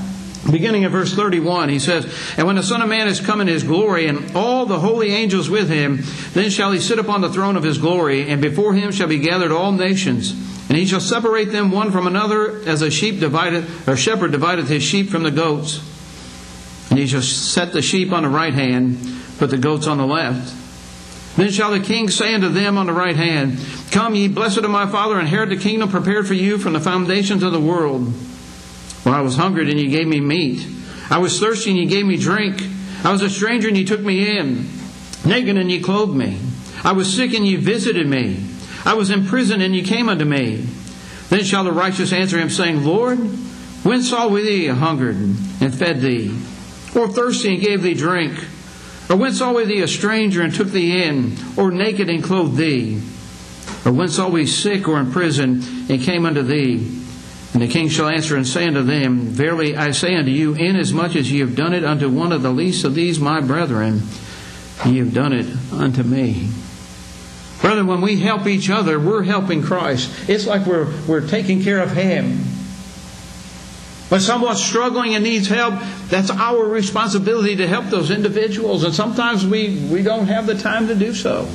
Beginning 0.50 0.84
in 0.84 0.92
verse 0.92 1.14
31, 1.14 1.70
he 1.70 1.80
says, 1.80 2.06
And 2.38 2.48
when 2.48 2.56
the 2.56 2.64
Son 2.64 2.82
of 2.82 2.88
Man 2.88 3.08
is 3.08 3.20
come 3.20 3.42
in 3.42 3.48
his 3.48 3.64
glory, 3.64 4.08
and 4.08 4.36
all 4.36 4.66
the 4.66 4.80
holy 4.80 5.12
angels 5.12 5.50
with 5.50 5.70
him, 5.70 6.00
then 6.34 6.50
shall 6.50 6.72
he 6.72 6.80
sit 6.80 6.98
upon 6.98 7.22
the 7.22 7.32
throne 7.32 7.58
of 7.58 7.64
his 7.64 7.78
glory, 7.78 8.30
and 8.30 8.42
before 8.42 8.74
him 8.74 8.92
shall 8.92 9.08
be 9.10 9.20
gathered 9.20 9.52
all 9.52 9.74
nations. 9.74 10.34
And 10.70 10.78
he 10.78 10.86
shall 10.86 11.00
separate 11.00 11.52
them 11.52 11.72
one 11.72 11.92
from 11.92 12.06
another, 12.06 12.62
as 12.68 12.84
a 12.84 12.92
sheep 12.92 13.20
divided, 13.20 13.66
or 13.88 13.98
shepherd 13.98 14.32
divideth 14.32 14.70
his 14.70 14.84
sheep 14.84 15.10
from 15.10 15.24
the 15.24 15.32
goats. 15.32 15.82
And 16.92 17.00
he 17.00 17.08
shall 17.08 17.24
set 17.24 17.74
the 17.74 17.82
sheep 17.82 18.12
on 18.12 18.22
the 18.22 18.30
right 18.30 18.54
hand, 18.54 19.00
put 19.40 19.50
the 19.50 19.58
goats 19.58 19.88
on 19.88 19.98
the 19.98 20.06
left. 20.06 20.56
Then 21.38 21.50
shall 21.52 21.72
the 21.72 21.80
king 21.80 22.10
say 22.10 22.34
unto 22.36 22.50
them 22.50 22.78
on 22.78 22.86
the 22.86 22.94
right 22.94 23.16
hand, 23.16 23.60
Come, 23.92 24.14
ye 24.14 24.28
blessed 24.28 24.60
of 24.60 24.70
my 24.70 24.86
Father, 24.86 25.20
inherit 25.20 25.50
the 25.50 25.58
kingdom 25.58 25.90
prepared 25.90 26.28
for 26.28 26.36
you 26.36 26.60
from 26.60 26.74
the 26.74 26.80
foundations 26.80 27.42
of 27.42 27.52
the 27.52 27.60
world. 27.60 28.14
For 29.04 29.10
I 29.10 29.22
was 29.22 29.38
hungry, 29.38 29.70
and 29.72 29.80
ye 29.80 29.88
gave 29.88 30.08
me 30.08 30.20
meat. 30.20 30.68
I 31.10 31.18
was 31.18 31.40
thirsty, 31.40 31.72
and 31.72 31.80
ye 31.80 31.86
gave 31.88 32.06
me 32.06 32.18
drink. 32.18 32.62
I 33.04 33.12
was 33.12 33.22
a 33.22 33.30
stranger, 33.30 33.70
and 33.70 33.78
ye 33.78 33.86
took 33.86 34.02
me 34.02 34.38
in. 34.38 34.70
Naked, 35.26 35.58
and 35.58 35.72
ye 35.72 35.80
clothed 35.80 36.16
me. 36.16 36.40
I 36.84 36.92
was 36.92 37.12
sick, 37.12 37.34
and 37.34 37.48
ye 37.48 37.56
visited 37.56 38.06
me. 38.06 38.46
I 38.86 38.94
was 38.94 39.12
in 39.12 39.26
prison, 39.26 39.62
and 39.62 39.76
ye 39.76 39.84
came 39.84 40.10
unto 40.10 40.26
me. 40.26 40.66
Then 41.30 41.44
shall 41.44 41.64
the 41.64 41.72
righteous 41.72 42.12
answer 42.12 42.40
him, 42.40 42.50
saying, 42.50 42.84
Lord, 42.84 43.20
when 43.84 44.02
saw 44.02 44.28
we 44.28 44.44
thee 44.44 44.68
hungered, 44.68 45.16
and 45.16 45.76
fed 45.76 46.02
thee? 46.02 46.36
Or 46.96 47.08
thirsty, 47.08 47.54
and 47.54 47.64
gave 47.64 47.82
thee 47.82 47.94
drink? 47.94 48.34
Or 49.10 49.16
when 49.16 49.34
saw 49.34 49.54
we 49.54 49.66
thee 49.66 49.82
a 49.82 49.88
stranger 49.88 50.42
and 50.42 50.54
took 50.54 50.70
thee 50.70 51.04
in, 51.04 51.36
or 51.58 51.72
naked 51.72 52.10
and 52.10 52.24
clothed 52.24 52.58
thee? 52.58 53.02
Or 53.86 53.92
when 53.92 54.10
saw 54.10 54.30
we 54.30 54.46
sick 54.46 54.88
or 54.88 55.00
in 55.00 55.12
prison 55.12 55.64
and 55.90 56.02
came 56.02 56.26
unto 56.26 56.44
thee? 56.44 57.00
And 57.54 57.62
the 57.64 57.68
king 57.68 57.90
shall 57.90 58.10
answer 58.10 58.36
and 58.36 58.48
say 58.48 58.68
unto 58.68 58.84
them, 58.84 59.22
Verily 59.22 59.76
I 59.76 59.92
say 59.92 60.16
unto 60.16 60.30
you, 60.30 60.54
inasmuch 60.54 61.16
as 61.16 61.32
ye 61.32 61.40
have 61.40 61.56
done 61.56 61.74
it 61.74 61.84
unto 61.84 62.10
one 62.10 62.32
of 62.32 62.44
the 62.44 62.52
least 62.52 62.86
of 62.86 62.94
these 62.94 63.20
my 63.20 63.40
brethren, 63.42 64.04
ye 64.86 64.98
have 65.00 65.14
done 65.14 65.34
it 65.34 65.48
unto 65.74 66.04
me. 66.04 66.50
Brethren, 67.62 67.88
when 67.88 68.02
we 68.02 68.20
help 68.20 68.48
each 68.48 68.70
other, 68.70 69.00
we're 69.00 69.24
helping 69.24 69.62
Christ. 69.62 70.30
It's 70.30 70.48
like 70.48 70.66
we're, 70.66 70.92
we're 71.08 71.28
taking 71.28 71.62
care 71.62 71.80
of 71.80 71.92
Him. 71.92 72.38
When 74.10 74.22
someone's 74.22 74.64
struggling 74.64 75.14
and 75.14 75.24
needs 75.24 75.48
help, 75.48 75.76
that's 76.08 76.32
our 76.32 76.66
responsibility 76.66 77.58
to 77.58 77.68
help 77.68 77.86
those 77.86 78.10
individuals. 78.10 78.84
And 78.84 78.94
sometimes 78.94 79.46
we, 79.46 79.88
we 79.92 80.02
don't 80.02 80.28
have 80.28 80.48
the 80.48 80.58
time 80.58 80.88
to 80.88 80.96
do 80.96 81.14
so. 81.14 81.48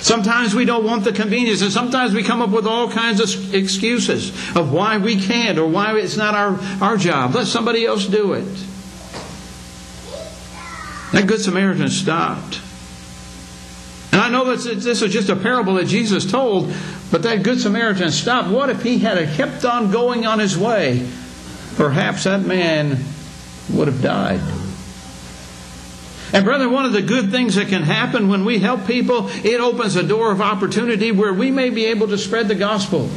Sometimes 0.00 0.54
we 0.54 0.64
don't 0.64 0.84
want 0.84 1.04
the 1.04 1.12
convenience, 1.12 1.60
and 1.60 1.70
sometimes 1.70 2.14
we 2.14 2.22
come 2.22 2.40
up 2.40 2.50
with 2.50 2.66
all 2.66 2.90
kinds 2.90 3.20
of 3.20 3.54
excuses 3.54 4.30
of 4.56 4.72
why 4.72 4.96
we 4.98 5.20
can't 5.20 5.58
or 5.58 5.68
why 5.68 5.96
it's 5.98 6.16
not 6.16 6.34
our, 6.34 6.58
our 6.80 6.96
job. 6.96 7.34
Let 7.34 7.46
somebody 7.46 7.84
else 7.84 8.06
do 8.06 8.32
it. 8.32 8.48
That 11.12 11.26
Good 11.26 11.40
Samaritan 11.40 11.88
stopped. 11.90 12.60
I 14.30 14.32
know 14.32 14.54
that 14.54 14.80
this 14.80 15.02
is 15.02 15.12
just 15.12 15.28
a 15.28 15.34
parable 15.34 15.74
that 15.74 15.88
Jesus 15.88 16.24
told, 16.24 16.72
but 17.10 17.24
that 17.24 17.42
Good 17.42 17.60
Samaritan 17.60 18.12
stopped. 18.12 18.48
What 18.48 18.70
if 18.70 18.80
he 18.80 19.00
had 19.00 19.18
kept 19.34 19.64
on 19.64 19.90
going 19.90 20.24
on 20.24 20.38
his 20.38 20.56
way? 20.56 21.04
Perhaps 21.74 22.24
that 22.24 22.42
man 22.42 22.96
would 23.72 23.88
have 23.88 24.00
died. 24.00 24.40
And, 26.32 26.44
brother, 26.44 26.68
one 26.68 26.84
of 26.84 26.92
the 26.92 27.02
good 27.02 27.32
things 27.32 27.56
that 27.56 27.66
can 27.66 27.82
happen 27.82 28.28
when 28.28 28.44
we 28.44 28.60
help 28.60 28.86
people, 28.86 29.28
it 29.44 29.60
opens 29.60 29.96
a 29.96 30.04
door 30.04 30.30
of 30.30 30.40
opportunity 30.40 31.10
where 31.10 31.34
we 31.34 31.50
may 31.50 31.70
be 31.70 31.86
able 31.86 32.06
to 32.06 32.16
spread 32.16 32.46
the 32.46 32.54
gospel. 32.54 33.10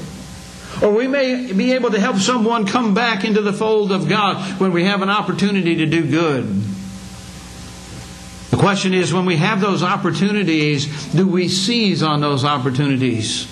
Or 0.81 0.91
we 0.91 1.07
may 1.07 1.53
be 1.53 1.73
able 1.73 1.91
to 1.91 1.99
help 1.99 2.17
someone 2.17 2.65
come 2.65 2.95
back 2.95 3.23
into 3.23 3.43
the 3.43 3.53
fold 3.53 3.91
of 3.91 4.09
God 4.09 4.59
when 4.59 4.73
we 4.73 4.85
have 4.85 5.03
an 5.03 5.11
opportunity 5.11 5.75
to 5.75 5.85
do 5.85 6.09
good. 6.09 6.63
The 8.53 8.59
question 8.59 8.93
is 8.93 9.11
when 9.11 9.25
we 9.25 9.37
have 9.37 9.61
those 9.61 9.81
opportunities, 9.81 11.11
do 11.11 11.27
we 11.27 11.47
seize 11.47 12.03
on 12.03 12.21
those 12.21 12.45
opportunities? 12.45 13.47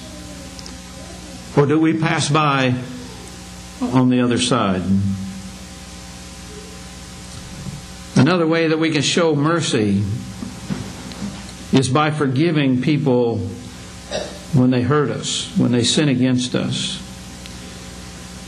Or 1.57 1.65
do 1.65 1.79
we 1.79 1.97
pass 1.97 2.29
by 2.29 2.75
on 3.81 4.09
the 4.09 4.21
other 4.21 4.37
side? 4.37 4.83
Another 8.15 8.45
way 8.45 8.67
that 8.67 8.77
we 8.77 8.91
can 8.91 9.01
show 9.01 9.35
mercy 9.35 10.03
is 11.73 11.89
by 11.89 12.11
forgiving 12.11 12.83
people 12.83 13.39
when 14.53 14.69
they 14.69 14.83
hurt 14.83 15.09
us, 15.09 15.51
when 15.57 15.71
they 15.71 15.81
sin 15.81 16.09
against 16.09 16.53
us. 16.53 17.01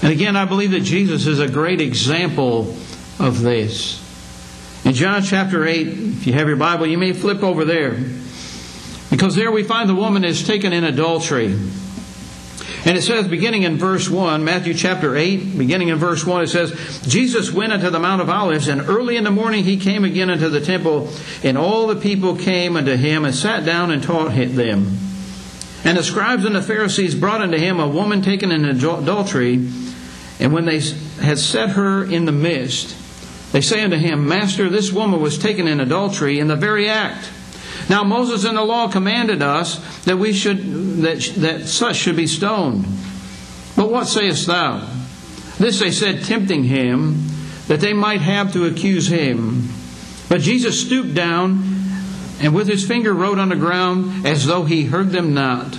And 0.03 0.13
again, 0.13 0.35
I 0.35 0.45
believe 0.45 0.69
that 0.69 0.83
Jesus 0.83 1.25
is 1.25 1.39
a 1.39 1.47
great 1.49 1.81
example 1.81 2.77
of 3.17 3.41
this. 3.41 4.02
In 4.85 4.93
John 4.93 5.23
chapter 5.23 5.65
8, 5.65 5.87
if 5.87 6.27
you 6.27 6.33
have 6.33 6.47
your 6.47 6.57
Bible, 6.57 6.85
you 6.87 6.97
may 6.97 7.13
flip 7.13 7.41
over 7.41 7.63
there. 7.63 7.97
Because 9.09 9.35
there 9.35 9.51
we 9.51 9.63
find 9.63 9.89
the 9.89 9.95
woman 9.95 10.25
is 10.25 10.45
taken 10.45 10.73
in 10.73 10.83
adultery. 10.83 11.57
And 12.85 12.97
it 12.97 13.03
says, 13.03 13.27
beginning 13.29 13.63
in 13.63 13.77
verse 13.77 14.09
1, 14.09 14.43
Matthew 14.43 14.73
chapter 14.73 15.15
8, 15.15 15.57
beginning 15.57 15.87
in 15.87 15.97
verse 15.97 16.25
1, 16.25 16.43
it 16.43 16.47
says, 16.47 17.01
Jesus 17.07 17.49
went 17.49 17.71
unto 17.71 17.89
the 17.89 17.99
Mount 17.99 18.21
of 18.21 18.29
Olives, 18.29 18.67
and 18.67 18.81
early 18.81 19.15
in 19.15 19.23
the 19.23 19.31
morning 19.31 19.63
he 19.63 19.77
came 19.77 20.03
again 20.03 20.29
unto 20.29 20.49
the 20.49 20.59
temple, 20.59 21.09
and 21.43 21.57
all 21.57 21.87
the 21.87 21.95
people 21.95 22.35
came 22.35 22.75
unto 22.75 22.97
him, 22.97 23.23
and 23.23 23.33
sat 23.33 23.63
down 23.63 23.89
and 23.89 24.03
taught 24.03 24.33
them. 24.33 24.97
And 25.85 25.97
the 25.97 26.03
scribes 26.03 26.43
and 26.43 26.55
the 26.55 26.61
Pharisees 26.61 27.15
brought 27.15 27.41
unto 27.41 27.57
him 27.57 27.79
a 27.79 27.87
woman 27.87 28.21
taken 28.21 28.51
in 28.51 28.65
adultery, 28.65 29.65
and 30.39 30.51
when 30.51 30.65
they 30.65 30.81
had 31.21 31.39
set 31.39 31.71
her 31.71 32.03
in 32.03 32.25
the 32.25 32.31
midst, 32.33 32.97
they 33.53 33.61
say 33.61 33.83
unto 33.83 33.97
him, 33.97 34.27
Master, 34.27 34.67
this 34.67 34.91
woman 34.91 35.21
was 35.21 35.37
taken 35.37 35.67
in 35.67 35.79
adultery 35.79 36.39
in 36.39 36.47
the 36.47 36.55
very 36.55 36.89
act. 36.89 37.31
Now 37.87 38.03
Moses 38.03 38.45
in 38.45 38.55
the 38.55 38.63
law 38.63 38.87
commanded 38.87 39.43
us 39.43 39.77
that 40.05 40.17
we 40.17 40.33
should 40.33 40.57
that, 41.03 41.19
that 41.37 41.67
such 41.67 41.97
should 41.97 42.15
be 42.15 42.25
stoned. 42.25 42.83
But 43.75 43.91
what 43.91 44.07
sayest 44.07 44.47
thou? 44.47 44.89
This 45.59 45.79
they 45.79 45.91
said, 45.91 46.23
tempting 46.23 46.63
him, 46.63 47.27
that 47.67 47.79
they 47.79 47.93
might 47.93 48.21
have 48.21 48.53
to 48.53 48.65
accuse 48.65 49.07
him. 49.07 49.69
But 50.29 50.41
Jesus 50.41 50.81
stooped 50.81 51.13
down 51.13 51.63
and 52.41 52.55
with 52.55 52.67
his 52.67 52.87
finger 52.87 53.13
wrote 53.13 53.37
on 53.37 53.49
the 53.49 53.55
ground 53.55 54.25
as 54.25 54.47
though 54.47 54.63
he 54.63 54.85
heard 54.85 55.11
them 55.11 55.35
not. 55.35 55.75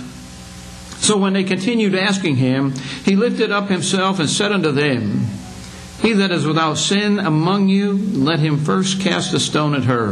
So 0.97 1.17
when 1.17 1.33
they 1.33 1.43
continued 1.43 1.93
asking 1.93 2.37
him, 2.37 2.71
he 3.03 3.17
lifted 3.17 3.51
up 3.51 3.67
himself 3.67 4.17
and 4.17 4.29
said 4.29 4.53
unto 4.53 4.71
them, 4.71 5.27
He 6.05 6.13
that 6.13 6.29
is 6.29 6.45
without 6.45 6.75
sin 6.75 7.17
among 7.17 7.67
you, 7.67 7.93
let 7.93 8.37
him 8.37 8.59
first 8.59 9.01
cast 9.01 9.33
a 9.33 9.39
stone 9.39 9.73
at 9.73 9.85
her. 9.85 10.09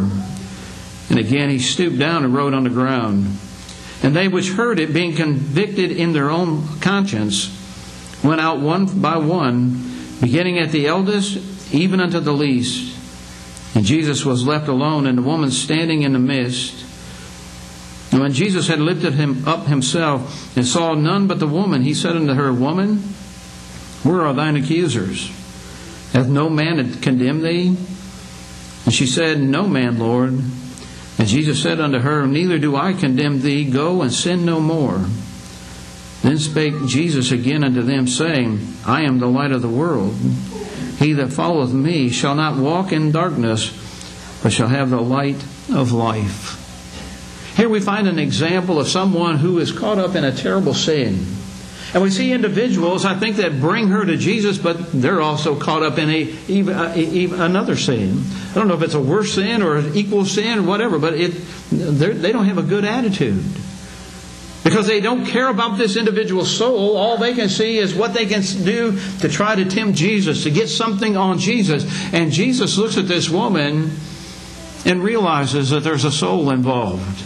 And 1.11 1.19
again 1.19 1.51
he 1.51 1.59
stooped 1.59 1.99
down 1.99 2.25
and 2.25 2.33
wrote 2.33 2.55
on 2.55 2.63
the 2.63 2.71
ground. 2.71 3.27
And 4.01 4.15
they 4.15 4.27
which 4.27 4.53
heard 4.53 4.79
it, 4.79 4.91
being 4.91 5.15
convicted 5.15 5.91
in 5.91 6.11
their 6.11 6.31
own 6.31 6.79
conscience, 6.79 7.47
went 8.23 8.41
out 8.41 8.59
one 8.59 9.01
by 9.01 9.17
one, 9.17 9.83
beginning 10.19 10.57
at 10.57 10.71
the 10.71 10.87
eldest, 10.87 11.71
even 11.71 11.99
unto 11.99 12.19
the 12.19 12.33
least. 12.33 12.97
And 13.75 13.85
Jesus 13.85 14.25
was 14.25 14.47
left 14.47 14.67
alone, 14.67 15.05
and 15.05 15.19
the 15.19 15.21
woman 15.21 15.51
standing 15.51 16.01
in 16.01 16.13
the 16.13 16.17
midst. 16.17 16.73
And 18.11 18.19
when 18.19 18.33
Jesus 18.33 18.67
had 18.67 18.79
lifted 18.79 19.13
him 19.13 19.47
up 19.47 19.67
himself, 19.67 20.57
and 20.57 20.65
saw 20.65 20.95
none 20.95 21.27
but 21.27 21.37
the 21.37 21.45
woman, 21.45 21.83
he 21.83 21.93
said 21.93 22.15
unto 22.15 22.33
her, 22.33 22.51
Woman, 22.51 22.97
where 24.01 24.25
are 24.25 24.33
thine 24.33 24.55
accusers? 24.55 25.31
Hath 26.13 26.27
no 26.27 26.47
man 26.49 27.01
condemned 27.01 27.43
thee? 27.43 27.75
And 28.85 28.93
she 28.93 29.07
said, 29.07 29.39
No 29.39 29.67
man, 29.67 29.97
Lord. 29.97 30.33
And 31.17 31.27
Jesus 31.27 31.61
said 31.61 31.79
unto 31.79 31.99
her, 31.99 32.27
Neither 32.27 32.59
do 32.59 32.75
I 32.75 32.93
condemn 32.93 33.41
thee. 33.41 33.65
Go 33.65 34.01
and 34.01 34.13
sin 34.13 34.45
no 34.45 34.59
more. 34.59 35.05
Then 36.21 36.37
spake 36.37 36.73
Jesus 36.87 37.31
again 37.31 37.63
unto 37.63 37.81
them, 37.81 38.07
saying, 38.07 38.65
I 38.85 39.03
am 39.03 39.19
the 39.19 39.27
light 39.27 39.51
of 39.51 39.61
the 39.61 39.69
world. 39.69 40.13
He 40.97 41.13
that 41.13 41.33
followeth 41.33 41.73
me 41.73 42.09
shall 42.09 42.35
not 42.35 42.57
walk 42.57 42.91
in 42.91 43.11
darkness, 43.11 43.71
but 44.41 44.53
shall 44.53 44.69
have 44.69 44.89
the 44.89 45.01
light 45.01 45.43
of 45.73 45.91
life. 45.91 46.59
Here 47.57 47.69
we 47.69 47.79
find 47.79 48.07
an 48.07 48.19
example 48.19 48.79
of 48.79 48.87
someone 48.87 49.37
who 49.37 49.59
is 49.59 49.71
caught 49.71 49.97
up 49.97 50.15
in 50.15 50.23
a 50.23 50.35
terrible 50.35 50.73
sin. 50.73 51.25
And 51.93 52.01
we 52.01 52.09
see 52.09 52.31
individuals, 52.31 53.05
I 53.05 53.13
think, 53.13 53.35
that 53.35 53.59
bring 53.59 53.89
her 53.89 54.03
to 54.03 54.17
Jesus, 54.17 54.57
but 54.57 54.91
they're 54.91 55.21
also 55.21 55.55
caught 55.55 55.83
up 55.83 55.99
in 55.99 56.09
a, 56.09 56.21
even, 56.47 56.75
uh, 56.75 57.43
another 57.43 57.75
sin. 57.75 58.23
I 58.51 58.55
don't 58.55 58.67
know 58.67 58.73
if 58.73 58.81
it's 58.81 58.95
a 58.95 59.01
worse 59.01 59.33
sin 59.35 59.61
or 59.61 59.77
an 59.77 59.95
equal 59.95 60.25
sin 60.25 60.59
or 60.59 60.63
whatever, 60.63 60.97
but 60.97 61.13
it, 61.13 61.29
they 61.71 62.31
don't 62.31 62.45
have 62.45 62.57
a 62.57 62.63
good 62.63 62.83
attitude. 62.83 63.43
Because 64.63 64.87
they 64.87 65.01
don't 65.01 65.25
care 65.25 65.49
about 65.49 65.77
this 65.77 65.95
individual 65.95 66.45
soul. 66.45 66.97
All 66.97 67.17
they 67.17 67.35
can 67.35 67.49
see 67.49 67.77
is 67.77 67.93
what 67.93 68.13
they 68.13 68.25
can 68.25 68.41
do 68.63 68.97
to 69.19 69.29
try 69.29 69.55
to 69.55 69.65
tempt 69.65 69.97
Jesus, 69.97 70.43
to 70.43 70.49
get 70.49 70.69
something 70.69 71.15
on 71.15 71.37
Jesus. 71.37 71.85
And 72.13 72.31
Jesus 72.31 72.77
looks 72.77 72.97
at 72.97 73.07
this 73.07 73.29
woman 73.29 73.91
and 74.85 75.03
realizes 75.03 75.69
that 75.69 75.83
there's 75.83 76.05
a 76.05 76.11
soul 76.11 76.49
involved. 76.49 77.23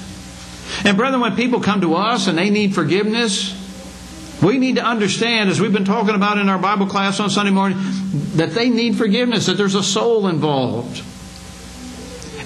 And 0.83 0.97
brethren, 0.97 1.21
when 1.21 1.35
people 1.35 1.61
come 1.61 1.81
to 1.81 1.95
us 1.95 2.27
and 2.27 2.37
they 2.37 2.49
need 2.49 2.75
forgiveness, 2.75 3.56
we 4.41 4.57
need 4.57 4.75
to 4.75 4.83
understand, 4.83 5.49
as 5.49 5.59
we've 5.59 5.73
been 5.73 5.85
talking 5.85 6.15
about 6.15 6.37
in 6.37 6.47
our 6.49 6.59
Bible 6.59 6.85
class 6.85 7.19
on 7.19 7.29
Sunday 7.29 7.51
morning, 7.51 7.77
that 8.35 8.51
they 8.51 8.69
need 8.69 8.95
forgiveness, 8.95 9.47
that 9.47 9.57
there's 9.57 9.75
a 9.75 9.83
soul 9.83 10.27
involved. 10.27 11.03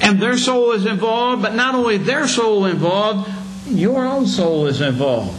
And 0.02 0.22
their 0.22 0.38
soul 0.38 0.72
is 0.72 0.86
involved, 0.86 1.42
but 1.42 1.54
not 1.54 1.76
only 1.76 1.98
their 1.98 2.28
soul 2.28 2.66
involved, 2.66 3.30
your 3.68 4.06
own 4.06 4.26
soul 4.26 4.68
is 4.68 4.82
involved. 4.82 5.38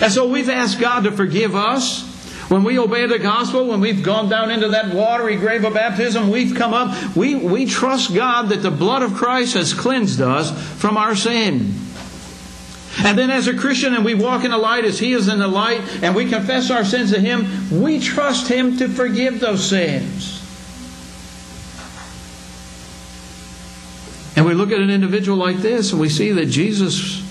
And 0.00 0.12
so 0.12 0.28
we've 0.28 0.48
asked 0.48 0.78
God 0.78 1.04
to 1.04 1.12
forgive 1.12 1.56
us. 1.56 2.06
When 2.48 2.64
we 2.64 2.78
obey 2.78 3.06
the 3.06 3.18
gospel, 3.18 3.66
when 3.66 3.80
we've 3.80 4.02
gone 4.02 4.30
down 4.30 4.50
into 4.50 4.68
that 4.68 4.94
watery 4.94 5.36
grave 5.36 5.64
of 5.64 5.74
baptism, 5.74 6.30
we've 6.30 6.54
come 6.54 6.72
up, 6.72 7.14
we, 7.14 7.34
we 7.34 7.66
trust 7.66 8.14
God 8.14 8.48
that 8.50 8.62
the 8.62 8.70
blood 8.70 9.02
of 9.02 9.14
Christ 9.14 9.54
has 9.54 9.74
cleansed 9.74 10.22
us 10.22 10.50
from 10.80 10.96
our 10.96 11.14
sin. 11.14 11.74
And 13.04 13.16
then 13.16 13.30
as 13.30 13.46
a 13.46 13.54
Christian 13.56 13.94
and 13.94 14.04
we 14.04 14.14
walk 14.14 14.44
in 14.44 14.50
the 14.50 14.58
light 14.58 14.84
as 14.84 14.98
He 14.98 15.12
is 15.12 15.28
in 15.28 15.38
the 15.38 15.48
light 15.48 15.82
and 16.02 16.14
we 16.14 16.28
confess 16.28 16.70
our 16.70 16.84
sins 16.84 17.12
to 17.12 17.20
Him, 17.20 17.80
we 17.80 18.00
trust 18.00 18.48
Him 18.48 18.76
to 18.78 18.88
forgive 18.88 19.40
those 19.40 19.68
sins. 19.68 20.34
And 24.36 24.46
we 24.46 24.54
look 24.54 24.70
at 24.72 24.80
an 24.80 24.90
individual 24.90 25.38
like 25.38 25.56
this 25.56 25.92
and 25.92 26.00
we 26.00 26.08
see 26.08 26.32
that 26.32 26.46
Jesus 26.46 27.24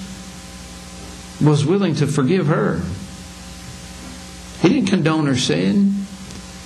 was 1.41 1.65
willing 1.65 1.95
to 1.95 2.07
forgive 2.07 2.47
her. 2.47 2.81
He 4.61 4.69
didn't 4.69 4.89
condone 4.89 5.27
her 5.27 5.37
sin. 5.37 5.93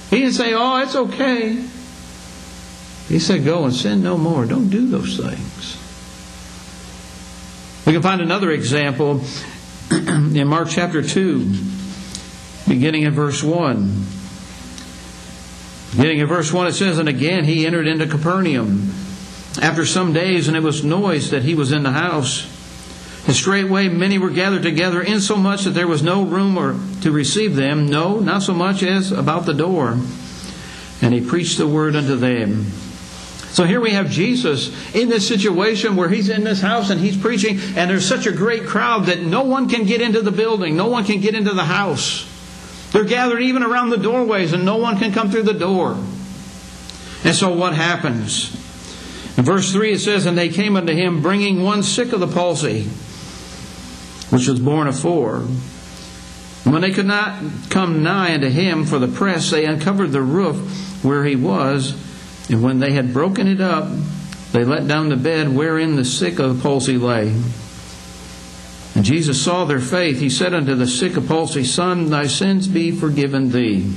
He 0.10 0.20
didn't 0.20 0.34
say, 0.34 0.54
oh, 0.54 0.78
it's 0.78 0.96
okay. 0.96 1.64
He 3.08 3.20
said, 3.20 3.44
go 3.44 3.66
and 3.66 3.74
sin 3.74 4.02
no 4.02 4.18
more. 4.18 4.46
Don't 4.46 4.70
do 4.70 4.88
those 4.88 5.18
things. 5.18 5.81
We 7.92 7.96
can 7.96 8.04
find 8.04 8.22
another 8.22 8.52
example 8.52 9.22
in 9.92 10.48
Mark 10.48 10.70
chapter 10.70 11.02
2, 11.02 11.56
beginning 12.70 13.04
in 13.04 13.12
verse 13.14 13.44
1. 13.44 14.06
Beginning 15.98 16.20
in 16.20 16.28
verse 16.28 16.54
1, 16.54 16.68
it 16.68 16.72
says, 16.72 17.00
And 17.00 17.10
again 17.10 17.44
he 17.44 17.68
entered 17.68 17.88
into 17.88 18.08
Capernaum 18.08 18.94
after 19.62 19.86
some 19.86 20.14
days, 20.14 20.48
and 20.48 20.56
it 20.56 20.64
was 20.64 20.86
noised 20.86 21.32
that 21.32 21.44
he 21.44 21.54
was 21.54 21.74
in 21.74 21.84
the 21.84 21.92
house. 21.92 22.46
And 23.28 23.36
straightway 23.36 23.90
many 23.90 24.18
were 24.18 24.30
gathered 24.30 24.64
together, 24.64 25.02
insomuch 25.02 25.66
that 25.66 25.72
there 25.72 25.86
was 25.86 26.02
no 26.02 26.24
room 26.24 26.58
or 26.58 26.80
to 27.02 27.12
receive 27.12 27.58
them, 27.58 27.88
no, 27.88 28.22
not 28.22 28.42
so 28.42 28.54
much 28.54 28.84
as 28.84 29.12
about 29.12 29.46
the 29.46 29.54
door. 29.54 29.98
And 31.02 31.14
he 31.14 31.20
preached 31.20 31.58
the 31.58 31.68
word 31.68 31.98
unto 31.98 32.16
them. 32.16 32.68
So 33.52 33.66
here 33.66 33.82
we 33.82 33.92
have 33.92 34.10
Jesus 34.10 34.72
in 34.96 35.10
this 35.10 35.28
situation 35.28 35.98
where 35.98 36.08
he's 36.08 36.30
in 36.30 36.46
this 36.46 36.62
house 36.62 36.90
and 36.90 37.02
he's 37.02 37.18
preaching, 37.18 37.60
and 37.76 37.90
there's 37.90 38.08
such 38.08 38.26
a 38.26 38.32
great 38.32 38.66
crowd 38.66 39.08
that 39.08 39.22
no 39.22 39.44
one 39.44 39.68
can 39.68 39.86
get 39.86 40.02
into 40.02 40.22
the 40.22 40.32
building, 40.32 40.78
no 40.78 40.88
one 40.88 41.04
can 41.04 41.20
get 41.20 41.36
into 41.36 41.54
the 41.54 41.66
house. 41.66 42.26
They're 42.94 43.04
gathered 43.04 43.42
even 43.42 43.64
around 43.64 43.90
the 43.90 43.98
doorways, 43.98 44.54
and 44.54 44.64
no 44.64 44.78
one 44.78 44.98
can 44.98 45.12
come 45.12 45.32
through 45.32 45.44
the 45.44 45.54
door. 45.54 45.98
And 47.24 47.36
so 47.36 47.54
what 47.54 47.74
happens? 47.74 48.56
In 49.38 49.44
verse 49.44 49.72
3 49.74 49.94
it 49.94 50.00
says, 50.00 50.26
And 50.26 50.38
they 50.38 50.50
came 50.50 50.78
unto 50.78 50.94
him, 50.94 51.22
bringing 51.22 51.62
one 51.62 51.84
sick 51.84 52.14
of 52.14 52.22
the 52.22 52.28
palsy, 52.28 52.84
which 54.30 54.48
was 54.48 54.60
borne 54.62 54.88
of 54.88 54.98
four. 54.98 55.38
And 56.64 56.74
when 56.74 56.82
they 56.82 56.92
could 56.92 57.06
not 57.06 57.42
come 57.70 58.02
nigh 58.02 58.34
unto 58.34 58.50
him 58.50 58.86
for 58.86 58.98
the 58.98 59.08
press, 59.08 59.52
they 59.52 59.66
uncovered 59.66 60.12
the 60.12 60.22
roof 60.22 61.04
where 61.04 61.26
he 61.26 61.36
was 61.36 61.96
and 62.52 62.62
when 62.62 62.80
they 62.80 62.92
had 62.92 63.14
broken 63.14 63.48
it 63.48 63.62
up, 63.62 63.90
they 64.52 64.66
let 64.66 64.88
down 64.88 65.10
the 65.10 65.16
bed 65.16 65.56
wherein 65.56 65.96
the 65.96 66.04
sick 66.04 66.38
of 66.38 66.58
the 66.58 66.62
palsy 66.62 66.98
lay. 66.98 67.34
And 68.94 69.06
Jesus 69.06 69.42
saw 69.42 69.64
their 69.64 69.80
faith. 69.80 70.20
He 70.20 70.30
said 70.30 70.54
unto 70.54 70.76
the 70.76 70.88
sick 70.88 71.16
of 71.16 71.28
palsy, 71.28 71.64
Son, 71.64 72.10
thy 72.10 72.28
sins 72.28 72.68
be 72.68 72.92
forgiven 72.92 73.52
thee. 73.52 73.94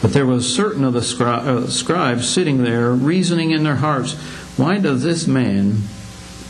But 0.00 0.14
there 0.14 0.26
was 0.26 0.54
certain 0.54 0.84
of 0.84 0.94
the 0.94 1.00
scri- 1.00 1.26
uh, 1.26 1.66
scribes 1.68 2.28
sitting 2.28 2.64
there, 2.64 2.92
reasoning 2.92 3.50
in 3.50 3.62
their 3.62 3.76
hearts, 3.76 4.14
Why 4.56 4.78
does 4.78 5.02
this 5.02 5.26
man 5.26 5.82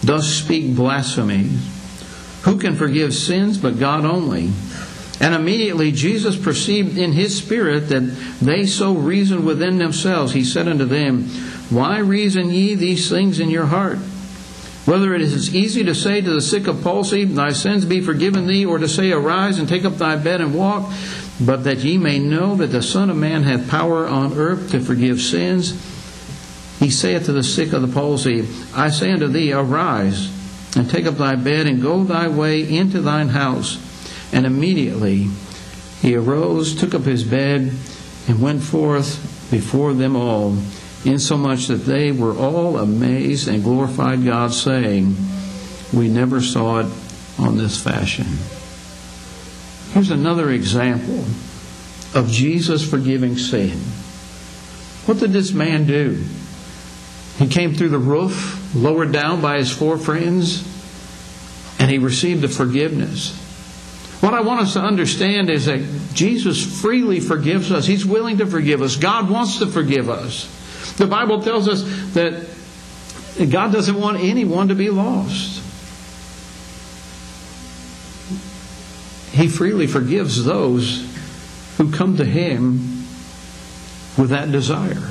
thus 0.00 0.28
speak 0.28 0.76
blasphemy? 0.76 1.50
Who 2.42 2.58
can 2.58 2.76
forgive 2.76 3.14
sins 3.14 3.58
but 3.58 3.80
God 3.80 4.04
only? 4.04 4.52
And 5.20 5.34
immediately 5.34 5.92
Jesus 5.92 6.36
perceived 6.36 6.98
in 6.98 7.12
his 7.12 7.36
spirit 7.36 7.88
that 7.90 8.02
they 8.40 8.66
so 8.66 8.94
reasoned 8.94 9.46
within 9.46 9.78
themselves. 9.78 10.32
He 10.32 10.44
said 10.44 10.66
unto 10.66 10.84
them, 10.84 11.28
Why 11.70 11.98
reason 11.98 12.50
ye 12.50 12.74
these 12.74 13.08
things 13.08 13.38
in 13.38 13.50
your 13.50 13.66
heart? 13.66 13.98
Whether 14.84 15.14
it 15.14 15.20
is 15.20 15.54
easy 15.54 15.84
to 15.84 15.94
say 15.94 16.20
to 16.20 16.30
the 16.30 16.40
sick 16.40 16.66
of 16.66 16.82
palsy, 16.82 17.24
Thy 17.24 17.52
sins 17.52 17.84
be 17.84 18.00
forgiven 18.00 18.48
thee, 18.48 18.64
or 18.64 18.78
to 18.78 18.88
say, 18.88 19.12
Arise 19.12 19.58
and 19.58 19.68
take 19.68 19.84
up 19.84 19.96
thy 19.96 20.16
bed 20.16 20.40
and 20.40 20.54
walk, 20.54 20.92
but 21.40 21.64
that 21.64 21.78
ye 21.78 21.98
may 21.98 22.18
know 22.18 22.56
that 22.56 22.68
the 22.68 22.82
Son 22.82 23.08
of 23.08 23.16
Man 23.16 23.44
hath 23.44 23.70
power 23.70 24.08
on 24.08 24.32
earth 24.32 24.70
to 24.72 24.80
forgive 24.80 25.20
sins. 25.20 25.70
He 26.80 26.90
saith 26.90 27.26
to 27.26 27.32
the 27.32 27.44
sick 27.44 27.72
of 27.72 27.82
the 27.82 27.94
palsy, 27.94 28.48
I 28.74 28.90
say 28.90 29.12
unto 29.12 29.28
thee, 29.28 29.52
Arise 29.52 30.32
and 30.76 30.90
take 30.90 31.06
up 31.06 31.16
thy 31.16 31.36
bed 31.36 31.66
and 31.66 31.82
go 31.82 32.02
thy 32.02 32.28
way 32.28 32.62
into 32.62 33.00
thine 33.00 33.28
house. 33.28 33.78
And 34.32 34.46
immediately 34.46 35.28
he 36.00 36.16
arose, 36.16 36.74
took 36.74 36.94
up 36.94 37.02
his 37.02 37.22
bed, 37.22 37.72
and 38.28 38.42
went 38.42 38.62
forth 38.62 39.48
before 39.50 39.92
them 39.92 40.16
all, 40.16 40.56
insomuch 41.04 41.66
that 41.66 41.84
they 41.84 42.10
were 42.12 42.36
all 42.36 42.78
amazed 42.78 43.48
and 43.48 43.62
glorified 43.62 44.24
God, 44.24 44.52
saying, 44.52 45.16
We 45.92 46.08
never 46.08 46.40
saw 46.40 46.80
it 46.80 46.86
on 47.38 47.58
this 47.58 47.80
fashion. 47.82 48.26
Here's 49.92 50.10
another 50.10 50.50
example 50.50 51.24
of 52.14 52.28
Jesus 52.28 52.88
forgiving 52.88 53.36
sin. 53.36 53.78
What 55.06 55.18
did 55.18 55.32
this 55.32 55.52
man 55.52 55.86
do? 55.86 56.24
He 57.38 57.48
came 57.48 57.74
through 57.74 57.88
the 57.90 57.98
roof, 57.98 58.74
lowered 58.74 59.12
down 59.12 59.40
by 59.40 59.58
his 59.58 59.70
four 59.70 59.98
friends, 59.98 60.68
and 61.78 61.90
he 61.90 61.98
received 61.98 62.42
the 62.42 62.48
forgiveness. 62.48 63.38
What 64.22 64.34
I 64.34 64.40
want 64.40 64.60
us 64.60 64.74
to 64.74 64.80
understand 64.80 65.50
is 65.50 65.66
that 65.66 65.80
Jesus 66.14 66.80
freely 66.80 67.18
forgives 67.18 67.72
us. 67.72 67.86
He's 67.86 68.06
willing 68.06 68.38
to 68.38 68.46
forgive 68.46 68.80
us. 68.80 68.94
God 68.94 69.28
wants 69.28 69.58
to 69.58 69.66
forgive 69.66 70.08
us. 70.08 70.46
The 70.96 71.08
Bible 71.08 71.42
tells 71.42 71.68
us 71.68 71.82
that 72.14 72.46
God 73.50 73.72
doesn't 73.72 74.00
want 74.00 74.20
anyone 74.20 74.68
to 74.68 74.76
be 74.76 74.90
lost. 74.90 75.60
He 79.32 79.48
freely 79.48 79.88
forgives 79.88 80.44
those 80.44 81.04
who 81.76 81.90
come 81.90 82.18
to 82.18 82.24
Him 82.24 82.74
with 84.16 84.30
that 84.30 84.52
desire. 84.52 85.02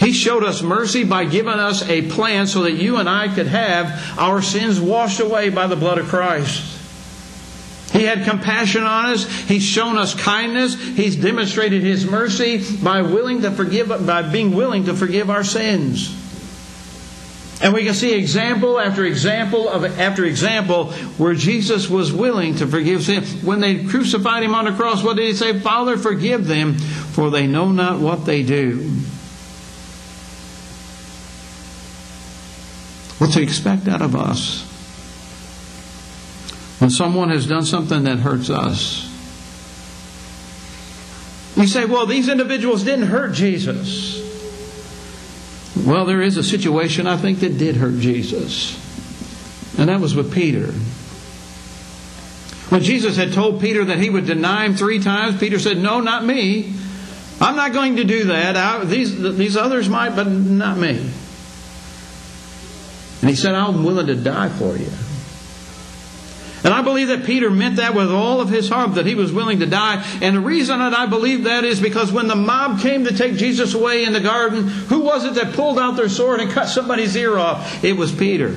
He 0.00 0.12
showed 0.12 0.44
us 0.44 0.60
mercy 0.60 1.04
by 1.04 1.24
giving 1.24 1.54
us 1.54 1.88
a 1.88 2.10
plan 2.10 2.46
so 2.46 2.64
that 2.64 2.72
you 2.72 2.98
and 2.98 3.08
I 3.08 3.34
could 3.34 3.46
have 3.46 4.18
our 4.18 4.42
sins 4.42 4.78
washed 4.78 5.20
away 5.20 5.48
by 5.48 5.66
the 5.66 5.76
blood 5.76 5.96
of 5.96 6.08
Christ. 6.08 6.69
He 7.92 8.04
had 8.04 8.24
compassion 8.24 8.84
on 8.84 9.06
us. 9.06 9.26
He's 9.42 9.64
shown 9.64 9.98
us 9.98 10.14
kindness. 10.14 10.80
He's 10.80 11.16
demonstrated 11.16 11.82
His 11.82 12.06
mercy 12.06 12.62
by 12.82 13.02
willing 13.02 13.42
to 13.42 13.50
forgive, 13.50 13.88
by 14.06 14.22
being 14.22 14.54
willing 14.54 14.84
to 14.84 14.94
forgive 14.94 15.28
our 15.28 15.44
sins. 15.44 16.16
And 17.62 17.74
we 17.74 17.84
can 17.84 17.92
see 17.92 18.14
example 18.14 18.80
after 18.80 19.04
example 19.04 19.68
of 19.68 19.84
after 19.98 20.24
example 20.24 20.92
where 21.18 21.34
Jesus 21.34 21.90
was 21.90 22.10
willing 22.10 22.54
to 22.56 22.66
forgive 22.66 23.02
sin. 23.02 23.22
When 23.44 23.60
they 23.60 23.84
crucified 23.84 24.42
him 24.42 24.54
on 24.54 24.64
the 24.64 24.72
cross, 24.72 25.04
what 25.04 25.16
did 25.16 25.26
he 25.26 25.34
say? 25.34 25.58
Father, 25.58 25.98
forgive 25.98 26.46
them, 26.46 26.74
for 26.74 27.28
they 27.28 27.46
know 27.46 27.70
not 27.70 28.00
what 28.00 28.24
they 28.24 28.42
do. 28.42 28.78
What 33.18 33.32
to 33.32 33.42
expect 33.42 33.88
out 33.88 34.00
of 34.00 34.16
us? 34.16 34.69
When 36.80 36.90
someone 36.90 37.28
has 37.28 37.46
done 37.46 37.64
something 37.64 38.04
that 38.04 38.18
hurts 38.18 38.48
us. 38.48 39.06
You 41.54 41.66
say, 41.66 41.84
well, 41.84 42.06
these 42.06 42.28
individuals 42.28 42.84
didn't 42.84 43.06
hurt 43.06 43.34
Jesus. 43.34 44.18
Well, 45.84 46.06
there 46.06 46.22
is 46.22 46.38
a 46.38 46.42
situation 46.42 47.06
I 47.06 47.18
think 47.18 47.40
that 47.40 47.58
did 47.58 47.76
hurt 47.76 47.98
Jesus, 47.98 48.74
and 49.78 49.90
that 49.90 50.00
was 50.00 50.14
with 50.14 50.32
Peter. 50.32 50.72
When 52.70 52.82
Jesus 52.82 53.16
had 53.16 53.34
told 53.34 53.60
Peter 53.60 53.84
that 53.84 53.98
he 53.98 54.08
would 54.08 54.24
deny 54.26 54.64
him 54.64 54.74
three 54.74 55.00
times, 55.00 55.38
Peter 55.38 55.58
said, 55.58 55.76
No, 55.76 56.00
not 56.00 56.24
me. 56.24 56.72
I'm 57.40 57.56
not 57.56 57.72
going 57.72 57.96
to 57.96 58.04
do 58.04 58.24
that. 58.24 58.56
I, 58.56 58.84
these, 58.84 59.20
these 59.36 59.56
others 59.56 59.88
might, 59.88 60.16
but 60.16 60.28
not 60.28 60.78
me. 60.78 60.98
And 63.20 63.28
he 63.28 63.36
said, 63.36 63.54
I'm 63.54 63.84
willing 63.84 64.06
to 64.06 64.14
die 64.14 64.48
for 64.48 64.76
you. 64.76 64.90
And 66.62 66.74
I 66.74 66.82
believe 66.82 67.08
that 67.08 67.24
Peter 67.24 67.50
meant 67.50 67.76
that 67.76 67.94
with 67.94 68.10
all 68.10 68.40
of 68.40 68.50
his 68.50 68.68
heart, 68.68 68.94
that 68.94 69.06
he 69.06 69.14
was 69.14 69.32
willing 69.32 69.60
to 69.60 69.66
die. 69.66 70.04
And 70.20 70.36
the 70.36 70.40
reason 70.40 70.78
that 70.78 70.92
I 70.92 71.06
believe 71.06 71.44
that 71.44 71.64
is 71.64 71.80
because 71.80 72.12
when 72.12 72.28
the 72.28 72.36
mob 72.36 72.80
came 72.80 73.04
to 73.04 73.16
take 73.16 73.36
Jesus 73.36 73.72
away 73.72 74.04
in 74.04 74.12
the 74.12 74.20
garden, 74.20 74.64
who 74.68 75.00
was 75.00 75.24
it 75.24 75.34
that 75.34 75.54
pulled 75.54 75.78
out 75.78 75.96
their 75.96 76.10
sword 76.10 76.40
and 76.40 76.50
cut 76.50 76.66
somebody's 76.66 77.16
ear 77.16 77.38
off? 77.38 77.82
It 77.82 77.96
was 77.96 78.12
Peter. 78.14 78.54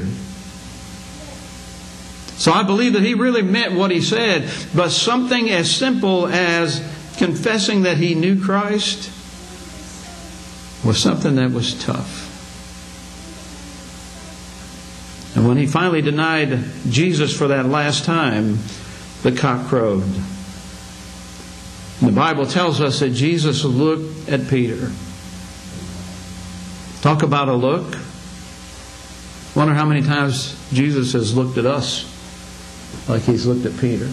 So 2.35 2.51
I 2.51 2.63
believe 2.63 2.93
that 2.93 3.03
he 3.03 3.13
really 3.13 3.41
meant 3.41 3.75
what 3.75 3.89
he 3.89 4.01
said, 4.01 4.49
but 4.75 4.89
something 4.89 5.49
as 5.49 5.73
simple 5.73 6.27
as 6.27 6.79
confessing 7.17 7.83
that 7.83 7.97
he 7.97 8.15
knew 8.15 8.43
Christ 8.43 9.09
was 10.83 10.97
something 11.01 11.35
that 11.35 11.51
was 11.51 11.81
tough. 11.81 12.22
And 15.35 15.47
when 15.47 15.57
he 15.57 15.65
finally 15.65 16.01
denied 16.01 16.59
Jesus 16.89 17.35
for 17.35 17.47
that 17.47 17.65
last 17.65 18.05
time, 18.05 18.59
the 19.23 19.31
cock 19.31 19.67
crowed. 19.67 20.03
The 22.01 22.11
Bible 22.11 22.45
tells 22.45 22.81
us 22.81 22.99
that 22.99 23.11
Jesus 23.11 23.63
looked 23.63 24.29
at 24.29 24.47
Peter. 24.47 24.91
Talk 27.01 27.23
about 27.23 27.47
a 27.47 27.53
look. 27.53 27.97
Wonder 29.55 29.73
how 29.73 29.85
many 29.85 30.01
times 30.01 30.59
Jesus 30.71 31.13
has 31.13 31.35
looked 31.35 31.57
at 31.57 31.65
us 31.65 32.09
like 33.07 33.21
he's 33.23 33.45
looked 33.45 33.65
at 33.65 33.79
Peter. 33.79 34.09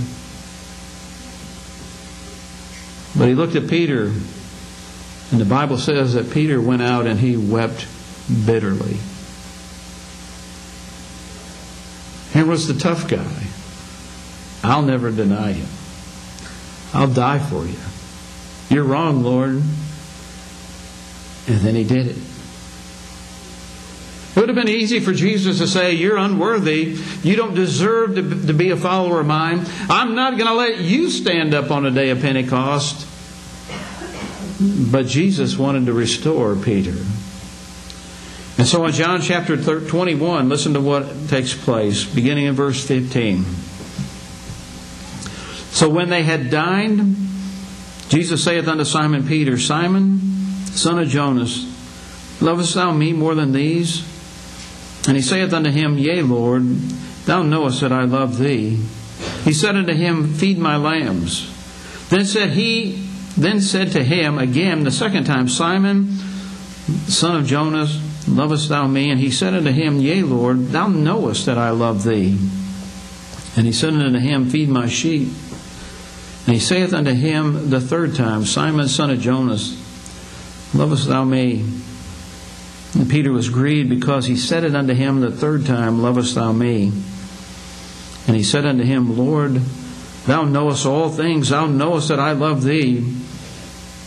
But 3.18 3.28
he 3.28 3.35
looked 3.35 3.56
at 3.56 3.68
Peter, 3.68 4.12
and 5.33 5.40
the 5.40 5.44
Bible 5.44 5.78
says 5.78 6.14
that 6.14 6.30
Peter 6.30 6.61
went 6.61 6.83
out 6.83 7.06
and 7.06 7.18
he 7.18 7.37
wept 7.37 7.87
bitterly. 8.46 8.98
Here 12.32 12.46
was 12.46 12.68
the 12.68 12.74
tough 12.74 13.08
guy. 13.08 13.46
I'll 14.62 14.82
never 14.82 15.10
deny 15.10 15.52
him. 15.52 15.68
I'll 16.92 17.12
die 17.12 17.38
for 17.38 17.64
you. 17.64 17.78
You're 18.68 18.84
wrong, 18.84 19.22
Lord. 19.22 19.62
And 21.48 21.60
then 21.60 21.74
he 21.74 21.84
did 21.84 22.06
it. 22.06 22.16
It 24.30 24.38
would 24.38 24.48
have 24.48 24.56
been 24.56 24.68
easy 24.68 25.00
for 25.00 25.12
Jesus 25.12 25.58
to 25.58 25.66
say, 25.66 25.94
You're 25.94 26.16
unworthy. 26.16 26.96
You 27.22 27.34
don't 27.34 27.54
deserve 27.54 28.14
to, 28.14 28.46
to 28.46 28.52
be 28.52 28.70
a 28.70 28.76
follower 28.76 29.20
of 29.20 29.26
mine. 29.26 29.66
I'm 29.88 30.14
not 30.14 30.38
going 30.38 30.46
to 30.46 30.54
let 30.54 30.78
you 30.78 31.10
stand 31.10 31.52
up 31.52 31.72
on 31.72 31.82
the 31.82 31.90
day 31.90 32.10
of 32.10 32.20
Pentecost. 32.20 33.08
But 34.60 35.06
Jesus 35.06 35.56
wanted 35.56 35.86
to 35.86 35.92
restore 35.92 36.54
Peter. 36.54 36.94
And 38.61 38.68
so 38.68 38.85
in 38.85 38.92
John 38.92 39.23
chapter 39.23 39.57
21, 39.57 40.51
listen 40.51 40.75
to 40.75 40.83
what 40.83 41.29
takes 41.29 41.55
place, 41.55 42.05
beginning 42.05 42.44
in 42.44 42.55
verse 42.55 42.87
15. 42.87 43.42
So 45.73 45.88
when 45.88 46.11
they 46.11 46.25
had 46.25 46.51
dined, 46.51 47.16
Jesus 48.11 48.44
saith 48.44 48.68
unto 48.68 48.85
Simon 48.85 49.27
Peter, 49.27 49.59
Simon, 49.59 50.20
son 50.66 50.99
of 50.99 51.09
Jonas, 51.09 51.64
lovest 52.42 52.75
thou 52.75 52.92
me 52.92 53.14
more 53.14 53.35
than 53.35 53.53
these? 53.53 54.05
And 55.09 55.16
he 55.16 55.23
saith 55.23 55.55
unto 55.55 55.70
him, 55.70 55.96
Yea, 55.96 56.20
Lord, 56.20 56.64
thou 57.25 57.42
knowest 57.42 57.81
that 57.81 57.92
I 57.92 58.05
love 58.05 58.37
thee. 58.37 58.79
He 59.42 59.55
said 59.55 59.75
unto 59.75 59.94
him, 59.94 60.35
Feed 60.35 60.59
my 60.59 60.77
lambs. 60.77 61.49
Then 62.11 62.27
said 62.27 62.51
he, 62.51 63.09
then 63.38 63.62
said 63.62 63.92
to 63.92 64.05
him 64.05 64.37
again 64.38 64.85
the 64.85 64.90
second 64.90 65.25
time, 65.25 65.49
Simon, 65.49 66.11
son 67.09 67.37
of 67.37 67.46
Jonas, 67.46 68.10
lovest 68.30 68.68
thou 68.68 68.86
me? 68.86 69.10
And 69.10 69.20
he 69.20 69.30
said 69.30 69.54
unto 69.54 69.70
him, 69.70 69.98
Yea, 69.98 70.22
Lord, 70.22 70.68
thou 70.68 70.88
knowest 70.88 71.46
that 71.46 71.58
I 71.58 71.70
love 71.70 72.04
thee. 72.04 72.38
And 73.56 73.66
he 73.66 73.72
said 73.72 73.94
unto 73.94 74.18
him, 74.18 74.48
Feed 74.48 74.68
my 74.68 74.88
sheep. 74.88 75.28
And 76.46 76.54
he 76.54 76.60
saith 76.60 76.92
unto 76.92 77.12
him 77.12 77.70
the 77.70 77.80
third 77.80 78.14
time, 78.14 78.44
Simon, 78.44 78.88
son 78.88 79.10
of 79.10 79.20
Jonas, 79.20 79.76
lovest 80.74 81.08
thou 81.08 81.24
me? 81.24 81.64
And 82.94 83.08
Peter 83.08 83.30
was 83.30 83.48
grieved 83.48 83.88
because 83.88 84.26
he 84.26 84.36
said 84.36 84.64
it 84.64 84.74
unto 84.74 84.94
him 84.94 85.20
the 85.20 85.30
third 85.30 85.64
time, 85.64 86.02
Lovest 86.02 86.34
thou 86.34 86.52
me? 86.52 86.92
And 88.26 88.36
he 88.36 88.42
said 88.42 88.66
unto 88.66 88.84
him, 88.84 89.16
Lord, 89.16 89.54
thou 90.26 90.44
knowest 90.44 90.86
all 90.86 91.08
things, 91.08 91.50
thou 91.50 91.66
knowest 91.66 92.08
that 92.08 92.18
I 92.18 92.32
love 92.32 92.64
thee. 92.64 92.98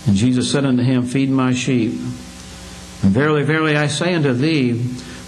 And 0.05 0.15
Jesus 0.15 0.51
said 0.51 0.65
unto 0.65 0.83
him, 0.83 1.03
Feed 1.03 1.29
my 1.29 1.53
sheep. 1.53 1.93
Verily, 3.03 3.43
verily, 3.43 3.75
I 3.75 3.87
say 3.87 4.15
unto 4.15 4.31
thee, 4.31 4.81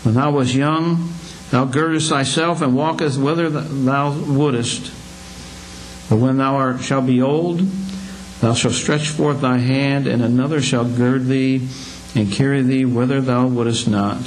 when 0.04 0.16
thou 0.16 0.32
wast 0.32 0.54
young, 0.54 1.10
thou 1.52 1.66
girdest 1.66 2.10
thyself 2.10 2.62
and 2.62 2.74
walkest 2.74 3.20
whither 3.20 3.50
thou 3.50 4.12
wouldest. 4.12 4.94
But 6.10 6.18
when 6.18 6.38
thou 6.38 6.56
art, 6.56 6.82
shalt 6.82 7.06
be 7.06 7.22
old, 7.22 7.60
thou 8.40 8.54
shalt 8.54 8.76
stretch 8.76 9.10
forth 9.10 9.42
thy 9.42 9.58
hand, 9.58 10.08
and 10.08 10.24
another 10.24 10.62
shall 10.62 10.86
gird 10.86 11.26
thee 11.26 11.68
and 12.16 12.32
carry 12.32 12.62
thee 12.62 12.86
whither 12.86 13.20
thou 13.20 13.48
wouldest 13.48 13.90
not. 13.90 14.22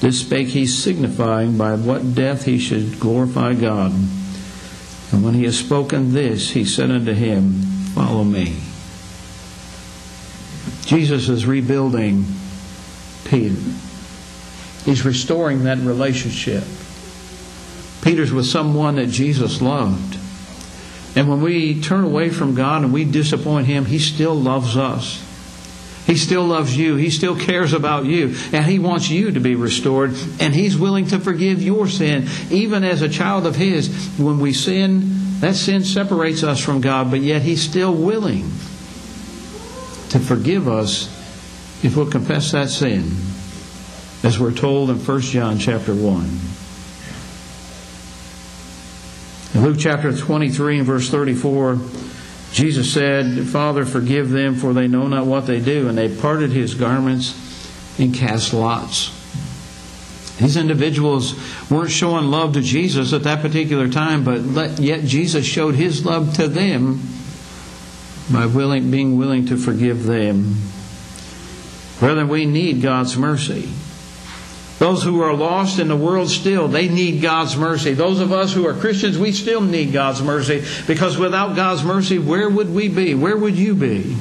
This 0.00 0.22
spake 0.22 0.48
he, 0.48 0.66
signifying 0.66 1.58
by 1.58 1.74
what 1.74 2.14
death 2.14 2.46
he 2.46 2.58
should 2.58 2.98
glorify 2.98 3.52
God. 3.52 3.92
And 5.12 5.22
when 5.22 5.34
he 5.34 5.44
had 5.44 5.54
spoken 5.54 6.14
this, 6.14 6.50
he 6.50 6.64
said 6.64 6.90
unto 6.90 7.12
him, 7.12 7.52
Follow 7.94 8.24
me. 8.24 8.56
Jesus 10.86 11.28
is 11.28 11.46
rebuilding 11.46 12.24
Peter. 13.28 13.60
He's 14.84 15.04
restoring 15.04 15.64
that 15.64 15.78
relationship. 15.78 16.64
Peter's 18.02 18.32
with 18.32 18.46
someone 18.46 18.96
that 18.96 19.08
Jesus 19.08 19.60
loved. 19.60 20.16
And 21.16 21.28
when 21.28 21.40
we 21.40 21.80
turn 21.80 22.04
away 22.04 22.30
from 22.30 22.54
God 22.54 22.84
and 22.84 22.92
we 22.92 23.04
disappoint 23.04 23.66
Him, 23.66 23.84
He 23.84 23.98
still 23.98 24.34
loves 24.34 24.76
us. 24.76 25.22
He 26.06 26.14
still 26.14 26.44
loves 26.44 26.76
you. 26.76 26.94
He 26.94 27.10
still 27.10 27.36
cares 27.36 27.72
about 27.72 28.04
you. 28.04 28.36
And 28.52 28.64
He 28.64 28.78
wants 28.78 29.10
you 29.10 29.32
to 29.32 29.40
be 29.40 29.56
restored. 29.56 30.14
And 30.38 30.54
He's 30.54 30.78
willing 30.78 31.06
to 31.08 31.18
forgive 31.18 31.60
your 31.60 31.88
sin. 31.88 32.28
Even 32.50 32.84
as 32.84 33.02
a 33.02 33.08
child 33.08 33.44
of 33.44 33.56
His, 33.56 33.88
when 34.18 34.38
we 34.38 34.52
sin, 34.52 35.40
that 35.40 35.56
sin 35.56 35.82
separates 35.82 36.44
us 36.44 36.60
from 36.60 36.80
God, 36.80 37.10
but 37.10 37.20
yet 37.20 37.42
He's 37.42 37.62
still 37.62 37.94
willing 37.94 38.44
to 40.10 40.20
forgive 40.20 40.68
us 40.68 41.15
if 41.86 41.96
we'll 41.96 42.10
confess 42.10 42.50
that 42.50 42.68
sin, 42.68 43.12
as 44.24 44.40
we're 44.40 44.52
told 44.52 44.90
in 44.90 44.96
1 44.96 45.20
John 45.20 45.56
chapter 45.56 45.94
1. 45.94 46.24
In 49.54 49.62
Luke 49.62 49.76
chapter 49.78 50.12
23 50.12 50.78
and 50.78 50.86
verse 50.86 51.08
34, 51.08 51.78
Jesus 52.52 52.92
said, 52.92 53.46
Father, 53.46 53.86
forgive 53.86 54.30
them, 54.30 54.56
for 54.56 54.72
they 54.72 54.88
know 54.88 55.06
not 55.06 55.26
what 55.26 55.46
they 55.46 55.60
do. 55.60 55.88
And 55.88 55.96
they 55.96 56.14
parted 56.14 56.50
his 56.50 56.74
garments 56.74 57.34
and 58.00 58.12
cast 58.12 58.52
lots. 58.52 59.12
These 60.38 60.56
individuals 60.56 61.34
weren't 61.70 61.92
showing 61.92 62.26
love 62.26 62.54
to 62.54 62.62
Jesus 62.62 63.12
at 63.12 63.22
that 63.22 63.42
particular 63.42 63.88
time, 63.88 64.24
but 64.24 64.80
yet 64.80 65.04
Jesus 65.04 65.46
showed 65.46 65.76
his 65.76 66.04
love 66.04 66.34
to 66.34 66.48
them 66.48 67.00
by 68.32 68.46
willing, 68.46 68.90
being 68.90 69.16
willing 69.16 69.46
to 69.46 69.56
forgive 69.56 70.02
them. 70.02 70.56
Brethren, 71.98 72.28
we 72.28 72.44
need 72.44 72.82
God's 72.82 73.16
mercy. 73.16 73.68
Those 74.78 75.02
who 75.02 75.22
are 75.22 75.32
lost 75.32 75.78
in 75.78 75.88
the 75.88 75.96
world 75.96 76.30
still, 76.30 76.68
they 76.68 76.88
need 76.88 77.22
God's 77.22 77.56
mercy. 77.56 77.94
Those 77.94 78.20
of 78.20 78.30
us 78.30 78.52
who 78.52 78.66
are 78.66 78.74
Christians, 78.74 79.16
we 79.16 79.32
still 79.32 79.62
need 79.62 79.92
God's 79.92 80.20
mercy 80.20 80.64
because 80.86 81.16
without 81.16 81.56
God's 81.56 81.82
mercy, 81.82 82.18
where 82.18 82.50
would 82.50 82.74
we 82.74 82.88
be? 82.88 83.14
Where 83.14 83.36
would 83.36 83.56
you 83.56 83.74
be? 83.74 84.16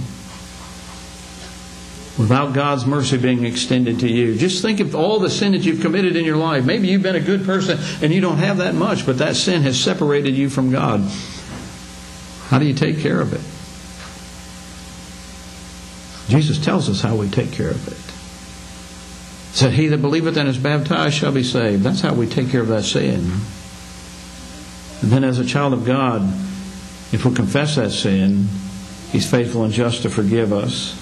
Without 2.17 2.53
God's 2.53 2.85
mercy 2.85 3.17
being 3.17 3.43
extended 3.43 3.99
to 3.99 4.07
you. 4.07 4.37
Just 4.37 4.61
think 4.61 4.79
of 4.79 4.95
all 4.95 5.19
the 5.19 5.29
sin 5.29 5.51
that 5.51 5.65
you've 5.65 5.81
committed 5.81 6.15
in 6.15 6.23
your 6.23 6.37
life. 6.37 6.63
Maybe 6.63 6.87
you've 6.87 7.03
been 7.03 7.17
a 7.17 7.19
good 7.19 7.43
person 7.43 7.77
and 8.01 8.13
you 8.13 8.21
don't 8.21 8.37
have 8.37 8.57
that 8.57 8.75
much, 8.75 9.05
but 9.05 9.17
that 9.17 9.35
sin 9.35 9.63
has 9.63 9.77
separated 9.77 10.35
you 10.35 10.49
from 10.49 10.71
God. 10.71 11.01
How 12.47 12.59
do 12.59 12.65
you 12.65 12.73
take 12.73 12.99
care 12.99 13.19
of 13.19 13.33
it? 13.33 13.54
Jesus 16.27 16.63
tells 16.63 16.89
us 16.89 17.01
how 17.01 17.15
we 17.15 17.29
take 17.29 17.51
care 17.51 17.69
of 17.69 17.87
it 17.87 18.05
said, 19.55 19.73
He 19.73 19.87
that 19.87 20.01
believeth 20.01 20.37
and 20.37 20.49
is 20.49 20.57
baptized 20.57 21.15
shall 21.15 21.31
be 21.31 21.43
saved. 21.43 21.83
That's 21.83 22.01
how 22.01 22.13
we 22.13 22.27
take 22.27 22.49
care 22.49 22.61
of 22.61 22.67
that 22.67 22.83
sin. 22.83 23.31
And 25.01 25.11
then, 25.11 25.23
as 25.23 25.39
a 25.39 25.45
child 25.45 25.73
of 25.73 25.85
God, 25.85 26.21
if 27.13 27.23
we 27.25 27.33
confess 27.33 27.75
that 27.75 27.91
sin, 27.91 28.47
He's 29.11 29.29
faithful 29.29 29.63
and 29.63 29.73
just 29.73 30.01
to 30.01 30.09
forgive 30.09 30.51
us. 30.51 31.01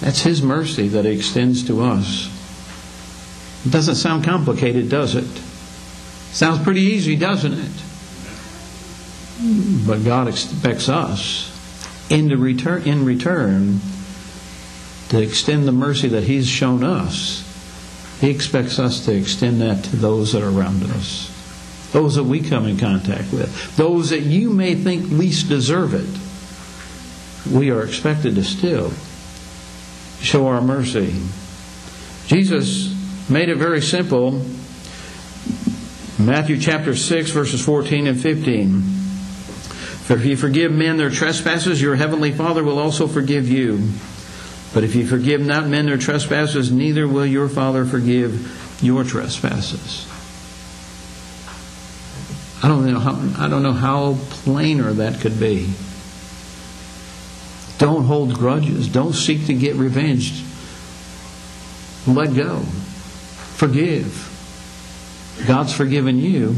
That's 0.00 0.20
His 0.20 0.42
mercy 0.42 0.88
that 0.88 1.04
He 1.04 1.12
extends 1.12 1.66
to 1.68 1.82
us. 1.82 2.28
It 3.64 3.70
doesn't 3.70 3.94
sound 3.94 4.24
complicated, 4.24 4.90
does 4.90 5.14
it? 5.14 5.24
Sounds 6.32 6.62
pretty 6.62 6.80
easy, 6.80 7.16
doesn't 7.16 7.54
it? 7.54 7.82
But 9.86 10.04
God 10.04 10.28
expects 10.28 10.88
us 10.88 11.48
in, 12.10 12.28
return, 12.28 12.82
in 12.82 13.04
return 13.04 13.80
to 15.12 15.20
extend 15.20 15.68
the 15.68 15.72
mercy 15.72 16.08
that 16.08 16.24
He's 16.24 16.48
shown 16.48 16.82
us. 16.82 17.46
He 18.18 18.30
expects 18.30 18.78
us 18.78 19.04
to 19.04 19.14
extend 19.14 19.60
that 19.60 19.84
to 19.84 19.96
those 19.96 20.32
that 20.32 20.42
are 20.42 20.48
around 20.48 20.82
us, 20.84 21.30
those 21.92 22.14
that 22.14 22.24
we 22.24 22.40
come 22.40 22.66
in 22.66 22.78
contact 22.78 23.30
with, 23.30 23.76
those 23.76 24.08
that 24.08 24.22
you 24.22 24.48
may 24.48 24.74
think 24.74 25.10
least 25.10 25.50
deserve 25.50 25.92
it. 25.92 27.52
We 27.54 27.70
are 27.70 27.84
expected 27.84 28.36
to 28.36 28.42
still 28.42 28.90
show 30.22 30.46
our 30.46 30.62
mercy. 30.62 31.14
Jesus 32.26 32.96
made 33.28 33.50
it 33.50 33.58
very 33.58 33.82
simple. 33.82 34.42
Matthew 36.18 36.58
chapter 36.58 36.96
6, 36.96 37.30
verses 37.32 37.62
14 37.62 38.06
and 38.06 38.18
15. 38.18 38.80
For 38.80 40.14
if 40.14 40.24
you 40.24 40.38
forgive 40.38 40.72
men 40.72 40.96
their 40.96 41.10
trespasses, 41.10 41.82
your 41.82 41.96
heavenly 41.96 42.32
Father 42.32 42.64
will 42.64 42.78
also 42.78 43.06
forgive 43.06 43.46
you. 43.46 43.90
But 44.74 44.84
if 44.84 44.94
you 44.94 45.06
forgive 45.06 45.40
not 45.40 45.66
men 45.66 45.86
their 45.86 45.98
trespasses, 45.98 46.72
neither 46.72 47.06
will 47.06 47.26
your 47.26 47.48
Father 47.48 47.84
forgive 47.84 48.80
your 48.82 49.04
trespasses. 49.04 50.08
I 52.62 52.68
don't 52.68 52.86
know 52.90 52.98
how, 52.98 53.44
I 53.44 53.48
don't 53.48 53.62
know 53.62 53.72
how 53.72 54.16
plainer 54.30 54.92
that 54.92 55.20
could 55.20 55.38
be. 55.38 55.72
Don't 57.78 58.04
hold 58.04 58.34
grudges. 58.34 58.86
Don't 58.88 59.12
seek 59.12 59.46
to 59.46 59.54
get 59.54 59.74
revenge. 59.74 60.42
Let 62.06 62.34
go. 62.34 62.60
Forgive. 63.56 64.28
God's 65.46 65.72
forgiven 65.72 66.18
you. 66.18 66.54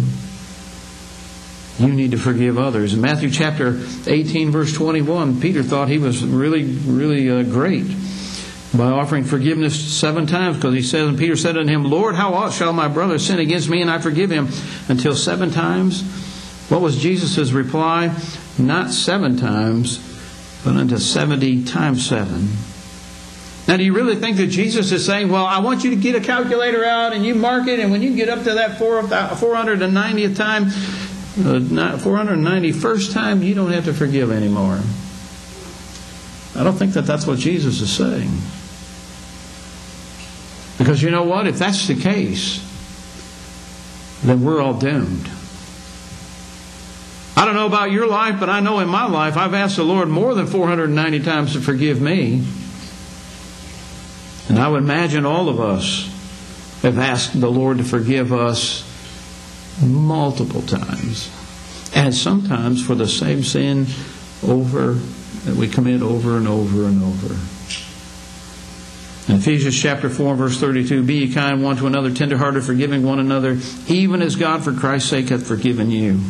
You 1.79 1.89
need 1.89 2.13
to 2.13 2.19
forgive 2.19 2.57
others. 2.57 2.95
In 2.95 3.01
Matthew 3.01 3.31
chapter 3.31 3.81
18, 4.07 4.51
verse 4.51 4.73
21, 4.73 5.41
Peter 5.41 5.63
thought 5.63 5.89
he 5.89 5.99
was 5.99 6.25
really, 6.25 6.63
really 6.65 7.29
uh, 7.29 7.43
great 7.43 7.87
by 8.77 8.87
offering 8.87 9.25
forgiveness 9.25 9.99
seven 9.99 10.27
times 10.27 10.57
because 10.57 10.75
he 10.75 10.83
says, 10.83 11.09
and 11.09 11.19
Peter 11.19 11.37
said 11.37 11.57
unto 11.57 11.73
him, 11.73 11.85
Lord, 11.85 12.15
how 12.15 12.35
oft 12.35 12.57
shall 12.57 12.73
my 12.73 12.89
brother 12.89 13.19
sin 13.19 13.41
against 13.41 13.69
me 13.69 13.83
and 13.83 13.91
I 13.91 13.99
forgive 13.99 14.31
him? 14.31 14.49
Until 14.89 15.15
seven 15.15 15.51
times? 15.51 16.03
What 16.69 16.81
was 16.81 16.97
Jesus' 16.97 17.53
reply? 17.53 18.17
Not 18.59 18.91
seven 18.91 19.37
times, 19.37 19.99
but 20.65 20.77
unto 20.77 20.99
70 20.99 21.65
times 21.65 22.07
seven. 22.07 22.49
Now, 23.67 23.79
do 23.79 23.85
you 23.85 23.95
really 23.95 24.17
think 24.17 24.37
that 24.37 24.49
Jesus 24.49 24.93
is 24.93 25.05
saying, 25.07 25.31
Well, 25.31 25.47
I 25.47 25.59
want 25.61 25.85
you 25.85 25.91
to 25.91 25.97
get 25.97 26.15
a 26.15 26.21
calculator 26.21 26.85
out 26.85 27.13
and 27.13 27.25
you 27.25 27.35
mark 27.35 27.67
it, 27.67 27.81
and 27.81 27.91
when 27.91 28.03
you 28.03 28.15
get 28.15 28.29
up 28.29 28.45
to 28.45 28.55
that 28.55 28.79
490th 28.79 30.37
time, 30.37 30.71
uh, 31.37 31.99
491st 31.99 33.12
time, 33.12 33.42
you 33.42 33.55
don't 33.55 33.73
have 33.73 33.87
to 33.87 33.92
forgive 33.92 34.31
anymore? 34.31 34.81
I 36.57 36.62
don't 36.62 36.77
think 36.77 36.92
that 36.92 37.07
that's 37.07 37.27
what 37.27 37.38
Jesus 37.38 37.81
is 37.81 37.90
saying. 37.90 38.31
Because 40.79 41.03
you 41.03 41.11
know 41.11 41.25
what? 41.25 41.47
If 41.47 41.59
that's 41.59 41.88
the 41.88 41.97
case, 41.97 42.61
then 44.23 44.44
we're 44.44 44.61
all 44.61 44.75
doomed. 44.75 45.29
I 47.37 47.44
don't 47.44 47.55
know 47.55 47.66
about 47.66 47.90
your 47.90 48.07
life, 48.07 48.38
but 48.38 48.49
I 48.49 48.61
know 48.61 48.79
in 48.79 48.88
my 48.88 49.07
life 49.07 49.37
I've 49.37 49.55
asked 49.55 49.77
the 49.77 49.83
Lord 49.83 50.09
more 50.09 50.35
than 50.35 50.47
490 50.47 51.20
times 51.20 51.55
to 51.55 51.61
forgive 51.61 52.01
me. 52.01 52.44
And 54.49 54.59
I 54.59 54.68
would 54.68 54.83
imagine 54.83 55.27
all 55.27 55.49
of 55.49 55.59
us 55.59 56.09
have 56.83 56.99
asked 56.99 57.40
the 57.40 57.51
Lord 57.51 57.79
to 57.79 57.85
forgive 57.85 58.33
us 58.33 58.83
multiple 59.83 60.63
times. 60.63 61.31
And 61.95 62.15
sometimes 62.15 62.85
for 62.85 62.95
the 62.95 63.09
same 63.09 63.43
sin 63.43 63.87
over 64.43 64.95
that 65.45 65.55
we 65.55 65.69
commit 65.69 66.03
over 66.03 66.37
and 66.37 66.49
over 66.49 66.87
and 66.87 67.03
over. 67.03 67.35
In 69.27 69.37
Ephesians 69.37 69.81
chapter 69.81 70.11
4, 70.11 70.35
verse 70.35 70.61
32, 70.61 71.03
Be 71.03 71.33
kind 71.33 71.63
one 71.63 71.77
to 71.77 71.87
another, 71.87 72.11
tenderhearted, 72.11 72.63
forgiving 72.63 73.03
one 73.03 73.19
another, 73.19 73.59
even 73.89 74.21
as 74.21 74.37
God 74.37 74.63
for 74.63 74.73
Christ's 74.73 75.09
sake 75.09 75.31
hath 75.31 75.47
forgiven 75.47 75.91
you. 75.91 76.21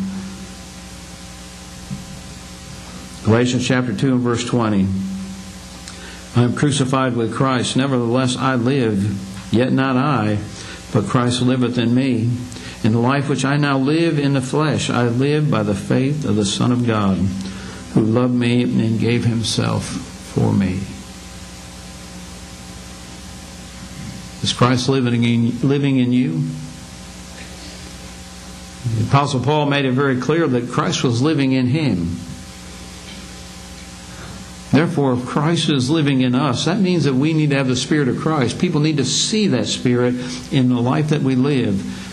Galatians 3.24 3.66
chapter 3.66 3.94
2 3.94 4.12
and 4.12 4.20
verse 4.20 4.44
20. 4.44 4.86
I 6.36 6.42
am 6.42 6.54
crucified 6.54 7.16
with 7.16 7.34
Christ, 7.34 7.76
nevertheless 7.76 8.36
I 8.36 8.54
live, 8.54 9.52
yet 9.52 9.72
not 9.72 9.96
I, 9.96 10.38
but 10.92 11.06
Christ 11.06 11.42
liveth 11.42 11.78
in 11.78 11.94
me. 11.94 12.30
In 12.84 12.92
the 12.92 12.98
life 12.98 13.30
which 13.30 13.46
I 13.46 13.56
now 13.56 13.78
live 13.78 14.18
in 14.18 14.34
the 14.34 14.42
flesh, 14.42 14.90
I 14.90 15.04
live 15.04 15.50
by 15.50 15.62
the 15.62 15.74
faith 15.74 16.26
of 16.26 16.36
the 16.36 16.44
Son 16.44 16.70
of 16.70 16.86
God, 16.86 17.16
who 17.94 18.02
loved 18.02 18.34
me 18.34 18.62
and 18.62 19.00
gave 19.00 19.24
himself 19.24 19.84
for 19.86 20.52
me. 20.52 20.80
Is 24.42 24.52
Christ 24.52 24.90
living 24.90 25.24
in, 25.24 25.66
living 25.66 25.98
in 25.98 26.12
you? 26.12 26.42
The 28.98 29.08
Apostle 29.08 29.40
Paul 29.40 29.64
made 29.64 29.86
it 29.86 29.92
very 29.92 30.20
clear 30.20 30.46
that 30.46 30.70
Christ 30.70 31.02
was 31.02 31.22
living 31.22 31.52
in 31.52 31.68
him. 31.68 32.18
Therefore, 34.70 35.14
if 35.14 35.24
Christ 35.24 35.70
is 35.70 35.88
living 35.88 36.20
in 36.20 36.34
us, 36.34 36.66
that 36.66 36.80
means 36.80 37.04
that 37.04 37.14
we 37.14 37.32
need 37.32 37.50
to 37.50 37.56
have 37.56 37.68
the 37.68 37.76
Spirit 37.76 38.08
of 38.08 38.18
Christ. 38.18 38.58
People 38.58 38.82
need 38.82 38.98
to 38.98 39.06
see 39.06 39.46
that 39.48 39.68
Spirit 39.68 40.16
in 40.52 40.68
the 40.68 40.80
life 40.80 41.08
that 41.08 41.22
we 41.22 41.34
live. 41.34 42.03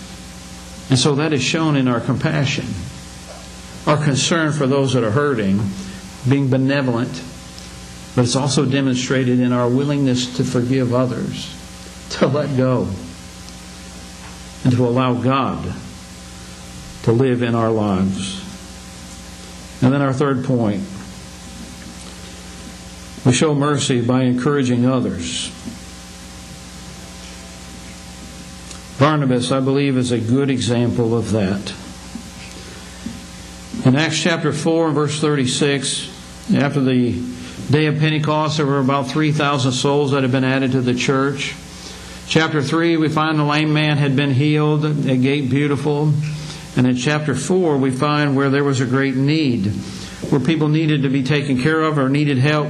And 0.92 1.00
so 1.00 1.16
that 1.16 1.32
is 1.32 1.42
shown 1.42 1.78
in 1.78 1.88
our 1.88 2.02
compassion, 2.02 2.66
our 3.88 3.96
concern 4.04 4.52
for 4.52 4.68
those 4.68 4.92
that 4.92 5.06
are 5.06 5.12
hurting, 5.12 5.62
being 6.28 6.50
benevolent, 6.50 7.24
but 8.14 8.26
it's 8.26 8.36
also 8.36 8.66
demonstrated 8.66 9.40
in 9.40 9.54
our 9.54 9.70
willingness 9.70 10.36
to 10.36 10.44
forgive 10.44 10.94
others, 10.94 11.56
to 12.10 12.28
let 12.28 12.58
go, 12.58 12.90
and 14.66 14.74
to 14.74 14.86
allow 14.86 15.14
God 15.14 15.74
to 17.04 17.14
live 17.14 17.42
in 17.42 17.56
our 17.56 17.72
lives. 17.72 18.44
And 19.82 19.94
then 19.94 20.02
our 20.02 20.14
third 20.14 20.44
point 20.44 20.84
we 23.26 23.32
show 23.32 23.56
mercy 23.56 24.02
by 24.02 24.24
encouraging 24.24 24.86
others. 24.86 25.52
Barnabas, 29.02 29.52
I 29.52 29.62
believe, 29.62 29.98
is 29.98 30.12
a 30.12 30.20
good 30.20 30.52
example 30.52 31.18
of 31.18 31.32
that. 31.32 31.74
In 33.84 33.96
Acts 33.96 34.22
chapter 34.22 34.54
4 34.54 34.92
verse 34.92 35.20
36, 35.20 36.54
after 36.54 36.82
the 36.82 37.20
day 37.72 37.88
of 37.88 37.98
Pentecost, 37.98 38.58
there 38.58 38.68
were 38.68 38.78
about 38.78 39.08
3,000 39.08 39.72
souls 39.72 40.12
that 40.12 40.22
had 40.22 40.32
been 40.32 40.44
added 40.44 40.74
to 40.74 40.82
the 40.82 40.94
church. 40.94 41.56
Chapter 42.28 42.62
3, 42.62 42.98
we 42.98 43.10
find 43.10 43.40
the 43.40 43.44
lame 43.44 43.74
man 43.74 43.98
had 43.98 44.16
been 44.16 44.36
healed 44.36 44.86
at 44.86 45.22
Gate 45.22 45.50
Beautiful. 45.50 46.14
And 46.78 46.86
in 46.86 46.96
chapter 46.96 47.34
4, 47.34 47.78
we 47.78 47.90
find 47.90 48.36
where 48.36 48.52
there 48.52 48.64
was 48.64 48.82
a 48.82 48.86
great 48.86 49.16
need, 49.16 49.66
where 50.30 50.40
people 50.40 50.68
needed 50.68 51.02
to 51.02 51.10
be 51.10 51.24
taken 51.24 51.60
care 51.60 51.82
of 51.82 51.98
or 51.98 52.08
needed 52.08 52.38
help. 52.38 52.68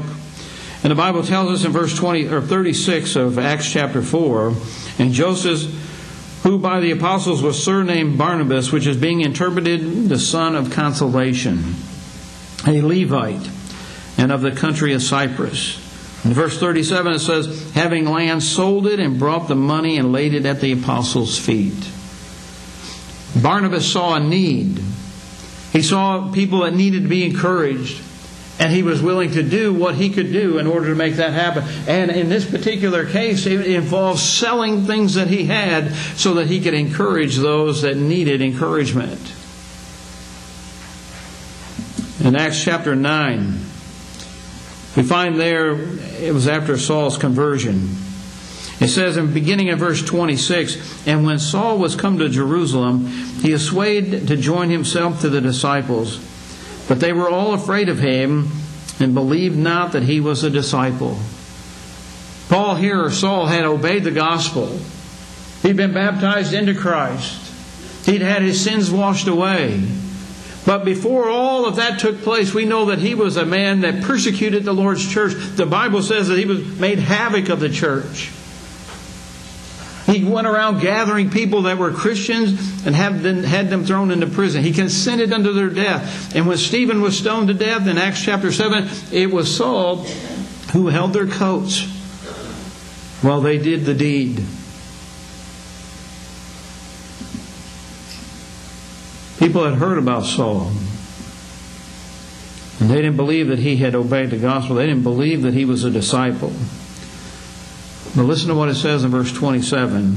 And 0.82 0.92
the 0.92 0.96
Bible 0.96 1.24
tells 1.24 1.52
us 1.52 1.66
in 1.66 1.74
verse 1.74 1.94
20 1.94 2.30
or 2.30 2.40
36 2.40 3.18
of 3.18 3.38
Acts 3.38 3.70
chapter 3.70 4.02
4, 4.02 4.56
and 4.98 5.12
Joseph, 5.12 5.81
who 6.44 6.58
by 6.58 6.80
the 6.80 6.92
apostles 6.92 7.44
was 7.44 7.64
surnamed 7.64 8.18
Barnabas, 8.18 8.72
which 8.72 8.88
is 8.88 8.98
being 8.98 9.22
interpreted 9.22 10.10
the 10.10 10.20
son 10.20 10.56
of 10.56 10.72
consolation, 10.72 11.76
a 12.68 12.82
Levite, 12.82 13.50
and 14.18 14.32
of 14.32 14.42
the 14.42 14.52
country 14.52 14.94
of 14.94 15.04
Cyprus. 15.04 15.78
In 16.26 16.34
verse 16.34 16.60
37 16.60 17.14
it 17.14 17.20
says, 17.20 17.72
having 17.74 18.06
land 18.06 18.44
sold 18.44 18.88
it 18.88 19.00
and 19.00 19.20
brought 19.20 19.48
the 19.48 19.56
money 19.56 19.98
and 19.98 20.12
laid 20.12 20.34
it 20.34 20.46
at 20.46 20.62
the 20.62 20.72
apostles' 20.72 21.38
feet. 21.38 21.90
Barnabas 23.42 23.92
saw 23.92 24.16
a 24.16 24.20
need. 24.20 24.80
He 25.72 25.82
saw 25.82 26.32
people 26.32 26.60
that 26.60 26.74
needed 26.76 27.04
to 27.04 27.10
be 27.10 27.24
encouraged 27.24 28.02
and 28.62 28.72
he 28.72 28.84
was 28.84 29.02
willing 29.02 29.32
to 29.32 29.42
do 29.42 29.74
what 29.74 29.96
he 29.96 30.12
could 30.12 30.32
do 30.32 30.60
in 30.60 30.68
order 30.68 30.90
to 30.90 30.96
make 30.96 31.16
that 31.16 31.34
happen. 31.34 31.64
And 31.88 32.12
in 32.12 32.30
this 32.30 32.48
particular 32.48 33.08
case, 33.08 33.48
it 33.48 33.66
involves 33.66 34.22
selling 34.22 34.86
things 34.86 35.16
that 35.16 35.30
he 35.30 35.46
had 35.46 35.92
so 36.16 36.36
that 36.36 36.46
he 36.46 36.62
could 36.62 36.76
encourage 36.76 37.38
those 37.38 37.82
that 37.82 37.98
needed 37.98 38.40
encouragement. 38.40 39.20
In 42.24 42.36
Acts 42.36 42.64
chapter 42.64 42.96
9, 42.96 43.38
we 44.96 45.02
find 45.02 45.40
there 45.40 45.72
it 46.22 46.32
was 46.32 46.48
after 46.48 46.78
Saul's 46.78 47.18
conversion. 47.18 47.90
It 48.80 48.90
says 48.90 49.18
in 49.18 49.34
beginning 49.34 49.72
of 49.72 49.80
verse 49.80 50.04
26, 50.04 51.08
And 51.08 51.26
when 51.26 51.40
Saul 51.40 51.80
was 51.80 51.96
come 51.96 52.20
to 52.20 52.30
Jerusalem, 52.30 53.08
he 53.08 53.54
assayed 53.54 54.28
to 54.28 54.38
join 54.38 54.70
himself 54.70 55.22
to 55.22 55.30
the 55.30 55.42
disciples. 55.42 56.20
But 56.92 57.00
they 57.00 57.14
were 57.14 57.30
all 57.30 57.54
afraid 57.54 57.88
of 57.88 58.00
him, 58.00 58.50
and 59.00 59.14
believed 59.14 59.58
not 59.58 59.94
that 59.94 60.04
he 60.04 60.20
was 60.20 60.44
a 60.44 60.50
disciple. 60.50 61.18
Paul 62.50 62.76
here, 62.76 63.10
Saul, 63.10 63.46
had 63.46 63.64
obeyed 63.64 64.04
the 64.04 64.12
gospel. 64.12 64.78
He'd 65.62 65.78
been 65.78 65.94
baptized 65.94 66.54
into 66.54 66.74
Christ. 66.74 67.40
He'd 68.06 68.22
had 68.22 68.42
his 68.42 68.62
sins 68.62 68.92
washed 68.92 69.30
away. 69.30 69.82
But 70.66 70.84
before 70.84 71.30
all 71.30 71.66
of 71.66 71.78
that 71.78 71.98
took 71.98 72.24
place, 72.24 72.54
we 72.54 72.66
know 72.66 72.84
that 72.88 73.00
he 73.00 73.16
was 73.16 73.38
a 73.38 73.46
man 73.46 73.80
that 73.82 74.04
persecuted 74.04 74.66
the 74.66 74.74
Lord's 74.74 75.10
church. 75.10 75.32
The 75.56 75.66
Bible 75.66 76.04
says 76.04 76.28
that 76.28 76.38
he 76.38 76.44
was 76.44 76.78
made 76.78 77.00
havoc 77.00 77.48
of 77.48 77.62
the 77.62 77.70
church. 77.70 78.32
He 80.12 80.26
went 80.26 80.46
around 80.46 80.82
gathering 80.82 81.30
people 81.30 81.62
that 81.64 81.78
were 81.78 81.92
Christians 81.92 82.86
and 82.86 82.94
had 82.94 83.22
them, 83.22 83.44
had 83.44 83.70
them 83.70 83.86
thrown 83.86 84.12
into 84.12 84.28
prison. 84.28 84.62
He 84.62 84.74
consented 84.74 85.32
unto 85.32 85.54
their 85.54 85.70
death. 85.70 86.36
And 86.36 86.48
when 86.48 86.58
Stephen 86.58 87.02
was 87.02 87.18
stoned 87.18 87.48
to 87.48 87.54
death 87.54 87.88
in 87.88 87.98
Acts 87.98 88.22
chapter 88.22 88.52
7, 88.52 88.90
it 89.14 89.32
was 89.32 89.56
Saul 89.56 90.04
who 90.74 90.88
held 90.88 91.14
their 91.14 91.28
coats 91.28 91.84
while 93.22 93.40
they 93.40 93.58
did 93.58 93.86
the 93.86 93.94
deed. 93.94 94.44
People 99.40 99.64
had 99.64 99.76
heard 99.76 99.98
about 99.98 100.26
Saul. 100.26 100.72
And 102.80 102.90
they 102.90 102.96
didn't 102.96 103.16
believe 103.16 103.48
that 103.48 103.60
he 103.60 103.78
had 103.78 103.96
obeyed 103.96 104.32
the 104.32 104.38
gospel. 104.38 104.76
They 104.76 104.88
didn't 104.88 105.04
believe 105.04 105.44
that 105.44 105.54
he 105.54 105.66
was 105.66 105.84
a 105.84 105.90
disciple. 105.90 106.52
But 108.16 108.24
listen 108.24 108.50
to 108.50 108.56
what 108.56 108.70
it 108.70 108.76
says 108.76 109.04
in 109.04 109.12
verse 109.12 109.32
27. 109.32 110.16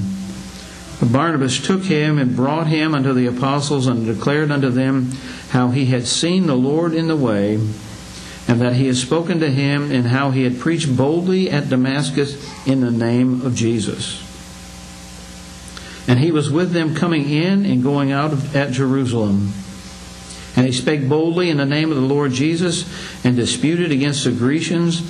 But 1.00 1.12
Barnabas 1.12 1.64
took 1.64 1.84
him 1.84 2.18
and 2.18 2.34
brought 2.34 2.66
him 2.66 2.94
unto 2.94 3.12
the 3.12 3.26
apostles 3.26 3.86
and 3.86 4.04
declared 4.04 4.50
unto 4.50 4.70
them 4.70 5.12
how 5.50 5.68
he 5.68 5.86
had 5.86 6.06
seen 6.06 6.46
the 6.46 6.56
Lord 6.56 6.92
in 6.92 7.06
the 7.06 7.16
way, 7.16 7.54
and 8.48 8.60
that 8.60 8.74
he 8.74 8.86
had 8.86 8.96
spoken 8.96 9.40
to 9.40 9.50
him, 9.50 9.92
and 9.92 10.08
how 10.08 10.30
he 10.30 10.42
had 10.42 10.58
preached 10.58 10.96
boldly 10.96 11.50
at 11.50 11.68
Damascus 11.68 12.66
in 12.66 12.80
the 12.80 12.90
name 12.90 13.46
of 13.46 13.54
Jesus. 13.54 14.20
And 16.06 16.18
he 16.18 16.32
was 16.32 16.50
with 16.50 16.72
them 16.72 16.94
coming 16.94 17.30
in 17.30 17.64
and 17.64 17.82
going 17.82 18.12
out 18.12 18.54
at 18.54 18.72
Jerusalem. 18.72 19.52
And 20.56 20.66
he 20.66 20.72
spake 20.72 21.08
boldly 21.08 21.48
in 21.48 21.56
the 21.56 21.64
name 21.64 21.90
of 21.90 21.96
the 21.96 22.02
Lord 22.02 22.32
Jesus 22.32 22.84
and 23.24 23.36
disputed 23.36 23.90
against 23.90 24.24
the 24.24 24.32
Grecians, 24.32 25.00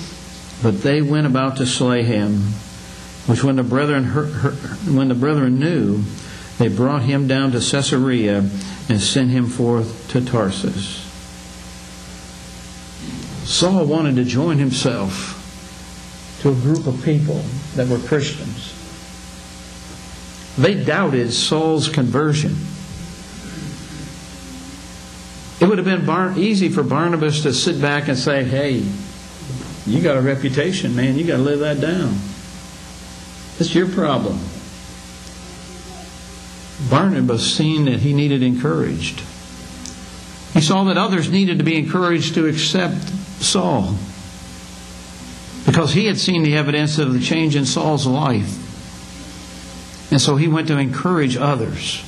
but 0.62 0.82
they 0.82 1.02
went 1.02 1.26
about 1.26 1.56
to 1.56 1.66
slay 1.66 2.02
him. 2.02 2.54
Which 3.26 3.42
when 3.42 3.56
the 3.56 3.62
brethren 3.62 4.04
heard, 4.04 4.52
when 4.86 5.08
the 5.08 5.14
brethren 5.14 5.58
knew, 5.58 6.02
they 6.58 6.68
brought 6.68 7.02
him 7.02 7.26
down 7.26 7.52
to 7.52 7.58
Caesarea 7.58 8.38
and 8.88 9.00
sent 9.00 9.30
him 9.30 9.46
forth 9.46 10.08
to 10.10 10.24
Tarsus. 10.24 11.00
Saul 13.48 13.86
wanted 13.86 14.16
to 14.16 14.24
join 14.24 14.58
himself 14.58 15.40
to 16.42 16.50
a 16.50 16.54
group 16.54 16.86
of 16.86 17.02
people 17.04 17.42
that 17.76 17.88
were 17.88 17.98
Christians. 17.98 18.72
They 20.56 20.74
doubted 20.84 21.32
Saul's 21.32 21.88
conversion. 21.88 22.54
It 25.60 25.68
would 25.68 25.78
have 25.78 25.86
been 25.86 26.04
bar- 26.04 26.34
easy 26.36 26.68
for 26.68 26.82
Barnabas 26.82 27.42
to 27.42 27.52
sit 27.52 27.80
back 27.80 28.08
and 28.08 28.18
say, 28.18 28.44
hey, 28.44 28.84
you 29.86 30.02
got 30.02 30.16
a 30.16 30.20
reputation, 30.20 30.94
man. 30.94 31.16
You 31.18 31.26
got 31.26 31.36
to 31.36 31.42
live 31.42 31.60
that 31.60 31.80
down. 31.80 32.18
It's 33.64 33.74
your 33.74 33.88
problem. 33.88 34.38
Barnabas 36.90 37.56
seen 37.56 37.86
that 37.86 38.00
he 38.00 38.12
needed 38.12 38.42
encouraged. 38.42 39.20
He 40.52 40.60
saw 40.60 40.84
that 40.84 40.98
others 40.98 41.30
needed 41.30 41.56
to 41.56 41.64
be 41.64 41.78
encouraged 41.78 42.34
to 42.34 42.46
accept 42.46 43.08
Saul 43.42 43.96
because 45.64 45.94
he 45.94 46.04
had 46.04 46.18
seen 46.18 46.42
the 46.42 46.58
evidence 46.58 46.98
of 46.98 47.14
the 47.14 47.20
change 47.20 47.56
in 47.56 47.64
Saul's 47.64 48.06
life. 48.06 48.52
And 50.12 50.20
so 50.20 50.36
he 50.36 50.46
went 50.46 50.68
to 50.68 50.76
encourage 50.76 51.38
others. 51.38 52.04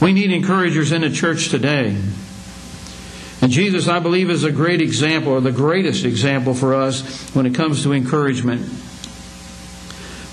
We 0.00 0.14
need 0.14 0.32
encouragers 0.32 0.90
in 0.90 1.02
the 1.02 1.10
church 1.10 1.50
today. 1.50 1.98
And 3.42 3.52
Jesus, 3.52 3.88
I 3.88 3.98
believe, 3.98 4.30
is 4.30 4.42
a 4.42 4.50
great 4.50 4.80
example, 4.80 5.32
or 5.32 5.42
the 5.42 5.52
greatest 5.52 6.06
example 6.06 6.54
for 6.54 6.72
us 6.72 7.30
when 7.34 7.44
it 7.44 7.54
comes 7.54 7.82
to 7.82 7.92
encouragement. 7.92 8.84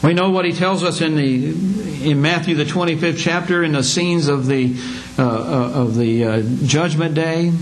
We 0.03 0.13
know 0.13 0.31
what 0.31 0.43
he 0.43 0.51
tells 0.51 0.83
us 0.83 0.99
in 0.99 1.15
the 1.15 2.09
in 2.09 2.21
Matthew 2.21 2.55
the 2.55 2.65
25th 2.65 3.17
chapter 3.17 3.63
in 3.63 3.71
the 3.71 3.83
scenes 3.83 4.27
of 4.27 4.47
the 4.47 4.75
uh, 5.17 5.23
uh, 5.23 5.71
of 5.81 5.95
the 5.95 6.25
uh, 6.25 6.41
judgment 6.65 7.15
day. 7.15 7.53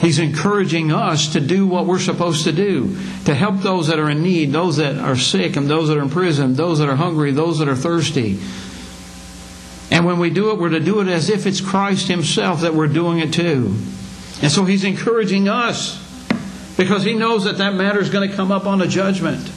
He's 0.00 0.18
encouraging 0.18 0.92
us 0.92 1.32
to 1.34 1.40
do 1.40 1.66
what 1.66 1.86
we're 1.86 2.00
supposed 2.00 2.44
to 2.44 2.52
do, 2.52 2.96
to 3.24 3.34
help 3.34 3.60
those 3.60 3.86
that 3.88 4.00
are 4.00 4.10
in 4.10 4.22
need, 4.22 4.52
those 4.52 4.76
that 4.78 4.96
are 4.96 5.16
sick, 5.16 5.56
and 5.56 5.68
those 5.68 5.88
that 5.88 5.98
are 5.98 6.02
in 6.02 6.10
prison, 6.10 6.54
those 6.54 6.80
that 6.80 6.88
are 6.88 6.96
hungry, 6.96 7.30
those 7.30 7.58
that 7.58 7.68
are 7.68 7.76
thirsty. 7.76 8.38
And 9.90 10.04
when 10.04 10.18
we 10.18 10.30
do 10.30 10.50
it, 10.50 10.58
we're 10.58 10.68
to 10.70 10.80
do 10.80 11.00
it 11.00 11.08
as 11.08 11.30
if 11.30 11.46
it's 11.46 11.60
Christ 11.60 12.08
Himself 12.08 12.60
that 12.62 12.74
we're 12.74 12.88
doing 12.88 13.18
it 13.20 13.32
to. 13.34 13.76
And 14.42 14.50
so 14.50 14.64
He's 14.64 14.84
encouraging 14.84 15.48
us 15.48 15.98
because 16.76 17.04
He 17.04 17.14
knows 17.14 17.44
that 17.44 17.58
that 17.58 17.74
matter 17.74 18.00
is 18.00 18.10
going 18.10 18.28
to 18.28 18.36
come 18.36 18.52
up 18.52 18.66
on 18.66 18.78
the 18.78 18.88
judgment. 18.88 19.50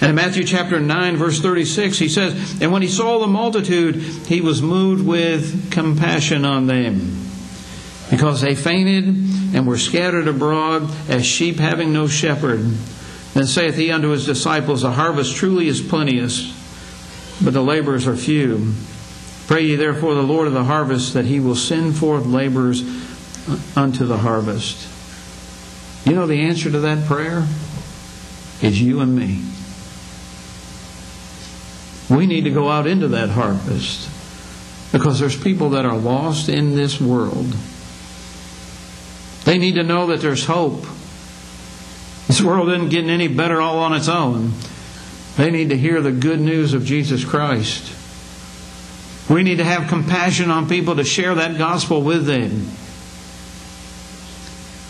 And 0.00 0.08
in 0.08 0.16
Matthew 0.16 0.44
chapter 0.44 0.80
9, 0.80 1.16
verse 1.16 1.40
36, 1.40 1.98
he 1.98 2.08
says, 2.08 2.62
And 2.62 2.72
when 2.72 2.80
he 2.80 2.88
saw 2.88 3.18
the 3.18 3.26
multitude, 3.26 3.96
he 3.96 4.40
was 4.40 4.62
moved 4.62 5.04
with 5.06 5.70
compassion 5.70 6.46
on 6.46 6.66
them 6.66 7.26
because 8.10 8.40
they 8.40 8.54
fainted 8.54 9.04
and 9.54 9.66
were 9.66 9.76
scattered 9.76 10.26
abroad 10.26 10.90
as 11.08 11.26
sheep 11.26 11.58
having 11.58 11.92
no 11.92 12.08
shepherd. 12.08 12.60
Then 13.34 13.46
saith 13.46 13.76
he 13.76 13.92
unto 13.92 14.08
his 14.08 14.24
disciples, 14.24 14.82
The 14.82 14.90
harvest 14.90 15.36
truly 15.36 15.68
is 15.68 15.82
plenteous, 15.82 16.56
but 17.42 17.52
the 17.52 17.62
laborers 17.62 18.06
are 18.06 18.16
few. 18.16 18.72
Pray 19.46 19.62
ye 19.62 19.76
therefore 19.76 20.14
the 20.14 20.22
Lord 20.22 20.46
of 20.46 20.54
the 20.54 20.64
harvest 20.64 21.12
that 21.14 21.26
he 21.26 21.40
will 21.40 21.54
send 21.54 21.96
forth 21.96 22.24
laborers 22.24 22.82
unto 23.76 24.06
the 24.06 24.18
harvest. 24.18 24.88
You 26.06 26.14
know 26.14 26.26
the 26.26 26.40
answer 26.40 26.70
to 26.70 26.80
that 26.80 27.06
prayer? 27.06 27.46
Is 28.62 28.80
you 28.80 29.00
and 29.00 29.14
me. 29.14 29.42
We 32.10 32.26
need 32.26 32.44
to 32.44 32.50
go 32.50 32.68
out 32.68 32.86
into 32.88 33.08
that 33.08 33.30
harvest 33.30 34.10
because 34.92 35.20
there's 35.20 35.40
people 35.40 35.70
that 35.70 35.84
are 35.84 35.96
lost 35.96 36.48
in 36.48 36.74
this 36.74 37.00
world. 37.00 37.54
They 39.44 39.58
need 39.58 39.76
to 39.76 39.84
know 39.84 40.08
that 40.08 40.20
there's 40.20 40.44
hope. 40.44 40.84
This 42.26 42.42
world 42.42 42.68
isn't 42.70 42.88
getting 42.88 43.10
any 43.10 43.28
better 43.28 43.60
all 43.60 43.78
on 43.78 43.94
its 43.94 44.08
own. 44.08 44.52
They 45.36 45.50
need 45.50 45.70
to 45.70 45.76
hear 45.76 46.00
the 46.00 46.12
good 46.12 46.40
news 46.40 46.74
of 46.74 46.84
Jesus 46.84 47.24
Christ. 47.24 47.96
We 49.30 49.44
need 49.44 49.58
to 49.58 49.64
have 49.64 49.88
compassion 49.88 50.50
on 50.50 50.68
people 50.68 50.96
to 50.96 51.04
share 51.04 51.36
that 51.36 51.56
gospel 51.56 52.02
with 52.02 52.26
them. 52.26 52.68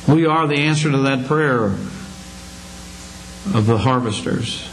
We 0.08 0.24
are 0.24 0.46
the 0.46 0.56
answer 0.56 0.90
to 0.90 0.98
that 0.98 1.26
prayer 1.26 1.66
of 3.54 3.66
the 3.66 3.76
harvesters. 3.78 4.66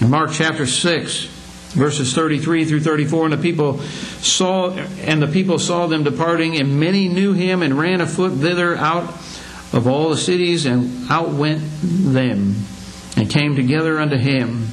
In 0.00 0.10
Mark 0.10 0.32
chapter 0.32 0.66
6, 0.66 1.35
verses 1.76 2.14
33 2.14 2.64
through 2.64 2.80
34 2.80 3.26
and 3.26 3.32
the 3.34 3.38
people 3.38 3.78
saw 3.78 4.70
and 4.70 5.22
the 5.22 5.26
people 5.26 5.58
saw 5.58 5.86
them 5.86 6.02
departing 6.02 6.58
and 6.58 6.80
many 6.80 7.06
knew 7.06 7.34
him 7.34 7.62
and 7.62 7.78
ran 7.78 8.00
afoot 8.00 8.32
thither 8.32 8.76
out 8.76 9.04
of 9.72 9.86
all 9.86 10.08
the 10.08 10.16
cities 10.16 10.64
and 10.64 11.10
outwent 11.10 11.62
them 11.82 12.54
and 13.16 13.30
came 13.30 13.56
together 13.56 13.98
unto 13.98 14.16
him. 14.16 14.68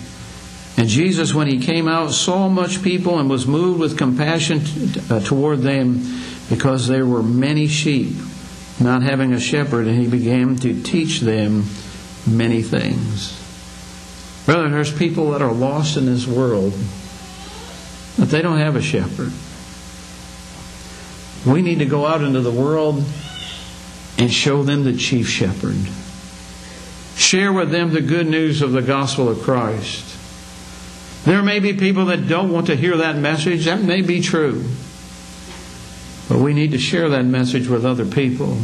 And 0.78 0.88
Jesus 0.88 1.34
when 1.34 1.48
he 1.48 1.60
came 1.60 1.88
out 1.88 2.12
saw 2.12 2.48
much 2.48 2.82
people 2.82 3.20
and 3.20 3.30
was 3.30 3.46
moved 3.46 3.80
with 3.80 3.98
compassion 3.98 4.62
uh, 5.10 5.20
toward 5.20 5.60
them 5.60 6.02
because 6.50 6.88
there 6.88 7.06
were 7.06 7.24
many 7.24 7.68
sheep 7.68 8.16
not 8.80 9.04
having 9.04 9.34
a 9.34 9.40
shepherd 9.40 9.88
and 9.88 10.00
he 10.00 10.08
began 10.08 10.56
to 10.58 10.82
teach 10.82 11.20
them 11.20 11.66
many 12.26 12.62
things. 12.62 13.40
Brother, 14.46 14.70
there's 14.70 14.94
people 14.94 15.32
that 15.32 15.42
are 15.42 15.54
lost 15.54 15.96
in 15.96 16.06
this 16.06 16.28
world, 16.28 16.74
but 18.18 18.30
they 18.30 18.42
don't 18.42 18.60
have 18.60 18.76
a 18.76 18.82
shepherd. 18.82 19.32
We 21.46 21.62
need 21.62 21.80
to 21.80 21.86
go 21.86 22.06
out 22.06 22.22
into 22.22 22.42
the 22.42 22.52
world 22.52 23.04
and 24.18 24.32
show 24.32 24.64
them 24.64 24.84
the 24.84 24.96
chief 24.96 25.28
shepherd. 25.28 25.76
Share 27.16 27.52
with 27.52 27.72
them 27.72 27.94
the 27.94 28.02
good 28.02 28.28
news 28.28 28.62
of 28.62 28.72
the 28.72 28.82
gospel 28.82 29.30
of 29.30 29.42
Christ. 29.42 30.14
There 31.26 31.42
may 31.42 31.60
be 31.60 31.74
people 31.74 32.06
that 32.06 32.28
don't 32.28 32.52
want 32.52 32.68
to 32.68 32.76
hear 32.76 32.98
that 32.98 33.18
message. 33.18 33.66
That 33.66 33.82
may 33.82 34.02
be 34.02 34.22
true. 34.22 34.64
But 36.30 36.40
we 36.40 36.54
need 36.54 36.72
to 36.72 36.78
share 36.78 37.10
that 37.10 37.26
message 37.26 37.68
with 37.68 37.86
other 37.86 38.06
people 38.06 38.58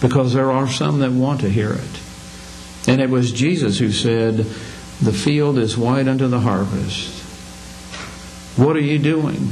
because 0.00 0.34
there 0.34 0.50
are 0.50 0.68
some 0.68 1.00
that 1.00 1.12
want 1.12 1.40
to 1.40 1.50
hear 1.50 1.72
it. 1.72 2.00
And 2.86 3.00
it 3.00 3.10
was 3.10 3.32
Jesus 3.32 3.78
who 3.78 3.90
said, 3.90 4.36
The 4.36 5.12
field 5.12 5.58
is 5.58 5.78
white 5.78 6.08
unto 6.08 6.28
the 6.28 6.40
harvest. 6.40 7.13
What 8.56 8.76
are 8.76 8.80
you 8.80 8.98
doing 8.98 9.48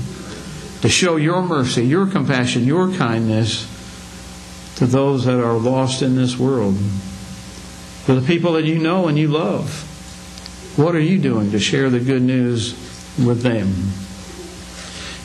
to 0.80 0.88
show 0.88 1.16
your 1.16 1.42
mercy, 1.42 1.84
your 1.84 2.06
compassion, 2.06 2.64
your 2.64 2.92
kindness 2.92 3.68
to 4.76 4.86
those 4.86 5.24
that 5.24 5.42
are 5.42 5.54
lost 5.54 6.02
in 6.02 6.14
this 6.14 6.38
world? 6.38 6.76
For 8.04 8.14
the 8.14 8.26
people 8.26 8.52
that 8.54 8.64
you 8.64 8.78
know 8.78 9.08
and 9.08 9.18
you 9.18 9.28
love. 9.28 9.88
What 10.76 10.94
are 10.94 11.00
you 11.00 11.18
doing 11.18 11.50
to 11.50 11.58
share 11.58 11.90
the 11.90 12.00
good 12.00 12.22
news 12.22 12.72
with 13.18 13.42
them? 13.42 13.92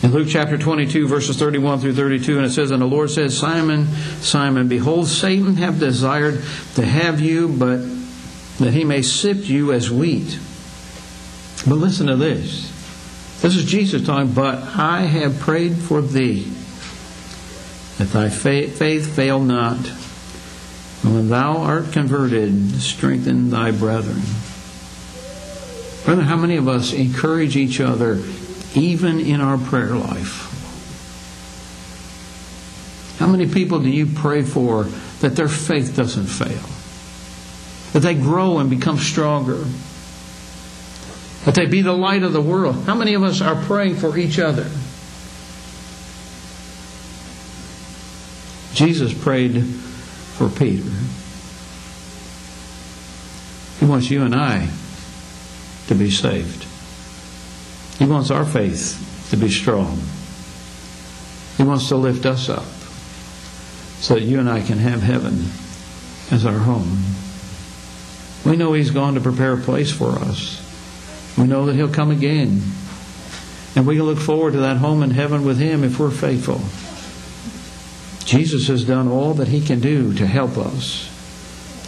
In 0.03 0.11
Luke 0.11 0.28
chapter 0.30 0.57
22, 0.57 1.07
verses 1.07 1.38
31 1.38 1.80
through 1.80 1.93
32, 1.93 2.38
and 2.38 2.45
it 2.45 2.51
says, 2.51 2.69
And 2.69 2.82
the 2.82 2.86
Lord 2.86 3.09
said, 3.09 3.32
Simon, 3.32 3.88
Simon, 4.21 4.67
behold, 4.67 5.07
Satan 5.07 5.55
hath 5.55 5.80
desired 5.80 6.43
to 6.75 6.86
have 6.86 7.19
you, 7.19 7.47
but 7.47 7.78
that 8.59 8.73
he 8.73 8.84
may 8.84 9.01
sift 9.01 9.47
you 9.47 9.71
as 9.71 9.89
wheat. 9.89 10.39
But 11.67 11.75
listen 11.75 12.07
to 12.07 12.15
this. 12.15 12.76
This 13.41 13.55
is 13.55 13.65
Jesus 13.65 14.05
talking, 14.05 14.33
but 14.33 14.55
I 14.75 15.01
have 15.01 15.39
prayed 15.39 15.75
for 15.75 16.01
thee, 16.01 16.51
that 17.97 18.09
thy 18.11 18.29
faith 18.29 19.15
fail 19.15 19.39
not. 19.39 19.77
And 21.03 21.13
when 21.13 21.29
thou 21.29 21.57
art 21.57 21.91
converted, 21.91 22.81
strengthen 22.81 23.51
thy 23.51 23.71
brethren. 23.71 24.21
Brother, 26.03 26.23
how 26.23 26.35
many 26.35 26.55
of 26.57 26.67
us 26.67 26.93
encourage 26.93 27.55
each 27.55 27.79
other 27.79 28.23
even 28.73 29.19
in 29.19 29.39
our 29.39 29.57
prayer 29.57 29.95
life? 29.95 30.45
How 33.19 33.27
many 33.27 33.47
people 33.47 33.79
do 33.79 33.89
you 33.89 34.05
pray 34.05 34.41
for 34.41 34.83
that 35.19 35.35
their 35.35 35.47
faith 35.47 35.95
doesn't 35.95 36.27
fail? 36.27 36.63
That 37.93 37.99
they 37.99 38.13
grow 38.15 38.59
and 38.59 38.69
become 38.69 38.97
stronger? 38.97 39.65
That 41.47 41.55
they 41.55 41.65
be 41.65 41.81
the 41.81 41.93
light 41.93 42.23
of 42.23 42.33
the 42.33 42.41
world? 42.41 42.75
How 42.83 42.93
many 42.93 43.13
of 43.13 43.23
us 43.23 43.39
are 43.39 43.55
praying 43.55 43.95
for 43.95 44.17
each 44.17 44.37
other? 44.37 44.69
Jesus 48.73 49.13
prayed 49.13 49.63
for 49.63 50.49
Peter. 50.49 50.91
He 53.79 53.85
wants 53.85 54.09
you 54.09 54.23
and 54.23 54.35
I 54.35 54.69
to 55.87 55.95
be 55.95 56.11
saved. 56.11 56.65
He 57.97 58.03
wants 58.03 58.29
our 58.29 58.45
faith 58.45 59.29
to 59.29 59.37
be 59.37 59.49
strong. 59.49 60.01
He 61.55 61.63
wants 61.63 61.87
to 61.87 61.95
lift 61.95 62.25
us 62.25 62.49
up 62.49 62.65
so 64.01 64.15
that 64.15 64.23
you 64.23 64.41
and 64.41 64.49
I 64.49 64.59
can 64.59 64.79
have 64.79 65.01
heaven 65.01 65.45
as 66.29 66.45
our 66.45 66.59
home. 66.59 67.03
We 68.45 68.57
know 68.57 68.73
He's 68.73 68.91
gone 68.91 69.13
to 69.13 69.21
prepare 69.21 69.53
a 69.53 69.57
place 69.57 69.93
for 69.93 70.09
us. 70.09 70.66
We 71.38 71.45
know 71.45 71.65
that 71.67 71.75
He'll 71.75 71.93
come 71.93 72.11
again. 72.11 72.61
And 73.75 73.85
we 73.85 73.95
can 73.95 74.05
look 74.05 74.17
forward 74.17 74.53
to 74.53 74.59
that 74.59 74.77
home 74.77 75.03
in 75.03 75.11
heaven 75.11 75.45
with 75.45 75.59
Him 75.59 75.83
if 75.83 75.99
we're 75.99 76.09
faithful. 76.09 76.61
Jesus 78.25 78.67
has 78.67 78.83
done 78.83 79.07
all 79.07 79.35
that 79.35 79.47
He 79.47 79.61
can 79.61 79.79
do 79.79 80.13
to 80.15 80.25
help 80.25 80.57
us. 80.57 81.13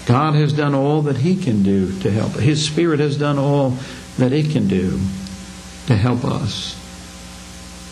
God 0.06 0.36
has 0.36 0.54
done 0.54 0.74
all 0.74 1.02
that 1.04 1.18
He 1.18 1.36
can 1.36 1.64
do 1.64 2.00
to 2.00 2.12
help. 2.12 2.34
His 2.34 2.66
Spirit 2.66 3.00
has 3.00 3.18
done 3.18 3.38
all 3.38 3.78
that 4.18 4.34
it 4.34 4.52
can 4.52 4.68
do 4.68 5.00
to 5.88 5.96
help 5.96 6.24
us. 6.26 6.76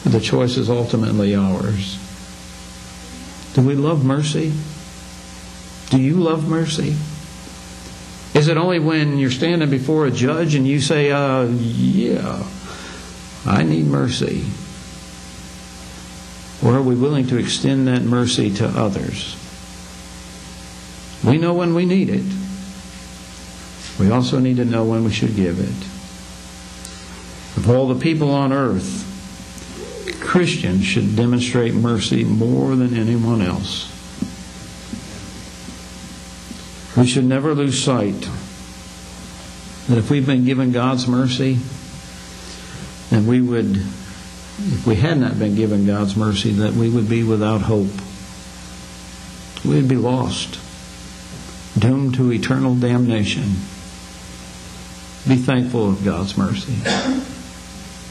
The 0.04 0.20
choice 0.20 0.58
is 0.58 0.70
ultimately 0.70 1.36
ours. 1.36 1.98
Do 3.54 3.62
we 3.62 3.76
love 3.76 4.06
mercy? 4.06 4.54
Do 5.90 6.02
you 6.02 6.16
love 6.16 6.48
mercy? 6.48 6.96
Is 8.48 8.52
it 8.52 8.56
only 8.56 8.80
when 8.80 9.18
you're 9.18 9.30
standing 9.30 9.70
before 9.70 10.06
a 10.06 10.10
judge 10.10 10.56
and 10.56 10.66
you 10.66 10.80
say, 10.80 11.12
uh, 11.12 11.44
yeah, 11.48 12.48
I 13.46 13.64
need 13.64 13.88
mercy? 13.88 14.46
Or 16.64 16.78
are 16.78 16.82
we 16.82 16.96
willing 16.96 17.28
to 17.28 17.36
extend 17.36 17.90
that 17.90 18.04
mercy 18.04 18.50
to 18.54 18.66
others? 18.70 19.36
We 21.26 21.38
know 21.38 21.56
when 21.56 21.76
we 21.76 21.86
need 21.86 22.08
it. 22.08 22.24
We 24.00 24.12
also 24.12 24.40
need 24.40 24.56
to 24.56 24.66
know 24.66 24.86
when 24.86 25.04
we 25.04 25.12
should 25.12 25.36
give 25.36 25.60
it. 25.60 25.88
Of 27.58 27.70
all 27.70 27.90
the 27.90 28.00
people 28.00 28.32
on 28.32 28.54
earth, 28.54 29.04
Christians 30.22 30.86
should 30.86 31.18
demonstrate 31.18 31.74
mercy 31.74 32.24
more 32.24 32.78
than 32.78 32.96
anyone 32.96 33.42
else. 33.42 33.92
We 36.96 37.06
should 37.06 37.26
never 37.26 37.54
lose 37.54 37.84
sight 37.84 38.30
that 39.88 39.98
if 39.98 40.10
we've 40.10 40.26
been 40.26 40.46
given 40.46 40.72
God's 40.72 41.08
mercy, 41.08 41.60
and 43.12 43.28
we 43.28 43.42
would, 43.42 43.78
if 43.78 44.86
we 44.86 44.96
had 44.96 45.18
not 45.18 45.40
been 45.40 45.56
given 45.56 45.86
God's 45.86 46.16
mercy, 46.16 46.52
that 46.52 46.74
we 46.74 46.90
would 46.90 47.10
be 47.10 47.24
without 47.24 47.62
hope. 47.62 47.88
We'd 49.64 49.88
be 49.88 49.96
lost 49.96 50.60
doomed 51.80 52.16
to 52.16 52.32
eternal 52.32 52.76
damnation. 52.76 53.44
Be 55.28 55.36
thankful 55.36 55.90
of 55.90 56.04
God's 56.04 56.38
mercy. 56.38 56.74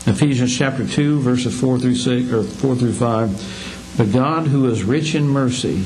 Ephesians 0.09 0.57
chapter 0.57 0.87
2, 0.87 1.21
verses 1.21 1.59
4 1.59 1.79
through 1.79 1.97
6 1.97 2.33
or 2.33 2.43
4 2.43 2.77
through 2.77 2.93
5. 2.93 3.95
But 3.97 4.13
God 4.13 4.47
who 4.47 4.71
is 4.71 4.85
rich 4.85 5.15
in 5.15 5.27
mercy 5.27 5.83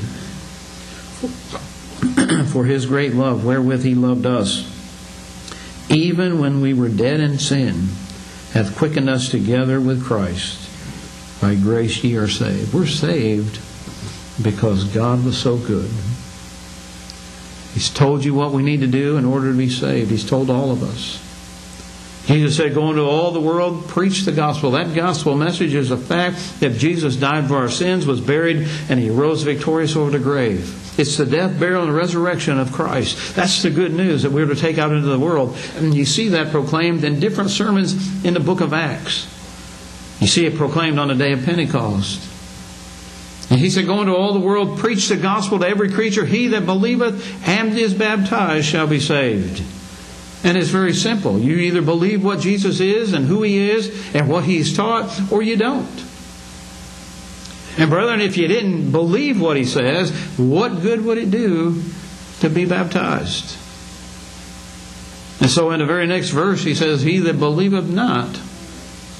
for 2.51 2.65
his 2.65 2.85
great 2.85 3.13
love 3.13 3.45
wherewith 3.45 3.83
he 3.83 3.95
loved 3.95 4.25
us, 4.25 4.70
even 5.91 6.39
when 6.39 6.61
we 6.61 6.73
were 6.73 6.89
dead 6.89 7.19
in 7.19 7.37
sin, 7.37 7.89
hath 8.53 8.75
quickened 8.77 9.09
us 9.09 9.29
together 9.29 9.79
with 9.79 10.03
Christ. 10.03 10.59
By 11.41 11.55
grace 11.55 12.03
ye 12.03 12.15
are 12.17 12.27
saved. 12.27 12.73
We're 12.73 12.85
saved 12.85 13.59
because 14.41 14.83
God 14.85 15.23
was 15.23 15.37
so 15.37 15.57
good. 15.57 15.89
He's 17.73 17.89
told 17.89 18.25
you 18.25 18.33
what 18.33 18.51
we 18.51 18.63
need 18.63 18.81
to 18.81 18.87
do 18.87 19.17
in 19.17 19.25
order 19.25 19.51
to 19.51 19.57
be 19.57 19.69
saved. 19.69 20.11
He's 20.11 20.27
told 20.27 20.49
all 20.49 20.71
of 20.71 20.83
us. 20.83 21.19
Jesus 22.25 22.57
said, 22.57 22.73
Go 22.73 22.89
into 22.89 23.03
all 23.03 23.31
the 23.31 23.41
world, 23.41 23.87
preach 23.87 24.21
the 24.21 24.31
gospel. 24.31 24.71
That 24.71 24.93
gospel 24.93 25.35
message 25.35 25.73
is 25.73 25.91
a 25.91 25.97
fact 25.97 26.59
that 26.59 26.77
Jesus 26.77 27.15
died 27.15 27.47
for 27.47 27.57
our 27.57 27.69
sins, 27.69 28.05
was 28.05 28.21
buried, 28.21 28.67
and 28.89 28.99
he 28.99 29.09
rose 29.09 29.43
victorious 29.43 29.95
over 29.95 30.11
the 30.11 30.19
grave. 30.19 30.77
It's 30.97 31.17
the 31.17 31.25
death, 31.25 31.59
burial, 31.59 31.83
and 31.83 31.95
resurrection 31.95 32.59
of 32.59 32.71
Christ. 32.73 33.35
That's 33.35 33.63
the 33.63 33.69
good 33.69 33.93
news 33.93 34.23
that 34.23 34.31
we're 34.31 34.45
to 34.45 34.55
take 34.55 34.77
out 34.77 34.91
into 34.91 35.07
the 35.07 35.19
world. 35.19 35.57
And 35.77 35.95
you 35.95 36.05
see 36.05 36.29
that 36.29 36.51
proclaimed 36.51 37.03
in 37.03 37.19
different 37.19 37.49
sermons 37.49 38.25
in 38.25 38.33
the 38.33 38.39
book 38.39 38.59
of 38.59 38.73
Acts. 38.73 39.27
You 40.19 40.27
see 40.27 40.45
it 40.45 40.55
proclaimed 40.55 40.99
on 40.99 41.07
the 41.07 41.15
day 41.15 41.31
of 41.31 41.43
Pentecost. 41.43 42.27
And 43.49 43.59
he 43.59 43.69
said, 43.69 43.85
Go 43.85 44.01
into 44.01 44.15
all 44.15 44.33
the 44.33 44.39
world, 44.39 44.79
preach 44.79 45.07
the 45.07 45.17
gospel 45.17 45.59
to 45.59 45.67
every 45.67 45.91
creature. 45.91 46.25
He 46.25 46.47
that 46.47 46.65
believeth 46.65 47.47
and 47.47 47.77
is 47.77 47.93
baptized 47.93 48.67
shall 48.67 48.87
be 48.87 48.99
saved. 48.99 49.63
And 50.43 50.57
it's 50.57 50.69
very 50.69 50.93
simple. 50.93 51.39
You 51.39 51.57
either 51.57 51.81
believe 51.81 52.23
what 52.23 52.39
Jesus 52.39 52.79
is 52.79 53.13
and 53.13 53.25
who 53.25 53.43
he 53.43 53.69
is 53.69 54.15
and 54.15 54.29
what 54.29 54.43
he's 54.43 54.75
taught, 54.75 55.31
or 55.31 55.41
you 55.41 55.55
don't. 55.55 56.10
And, 57.77 57.89
brethren, 57.89 58.21
if 58.21 58.37
you 58.37 58.47
didn't 58.47 58.91
believe 58.91 59.39
what 59.39 59.57
he 59.57 59.65
says, 59.65 60.11
what 60.37 60.81
good 60.81 61.05
would 61.05 61.17
it 61.17 61.31
do 61.31 61.81
to 62.41 62.49
be 62.49 62.65
baptized? 62.65 63.57
And 65.39 65.49
so, 65.49 65.71
in 65.71 65.79
the 65.79 65.85
very 65.85 66.05
next 66.05 66.29
verse, 66.29 66.63
he 66.63 66.75
says, 66.75 67.01
He 67.01 67.19
that 67.19 67.39
believeth 67.39 67.89
not 67.89 68.39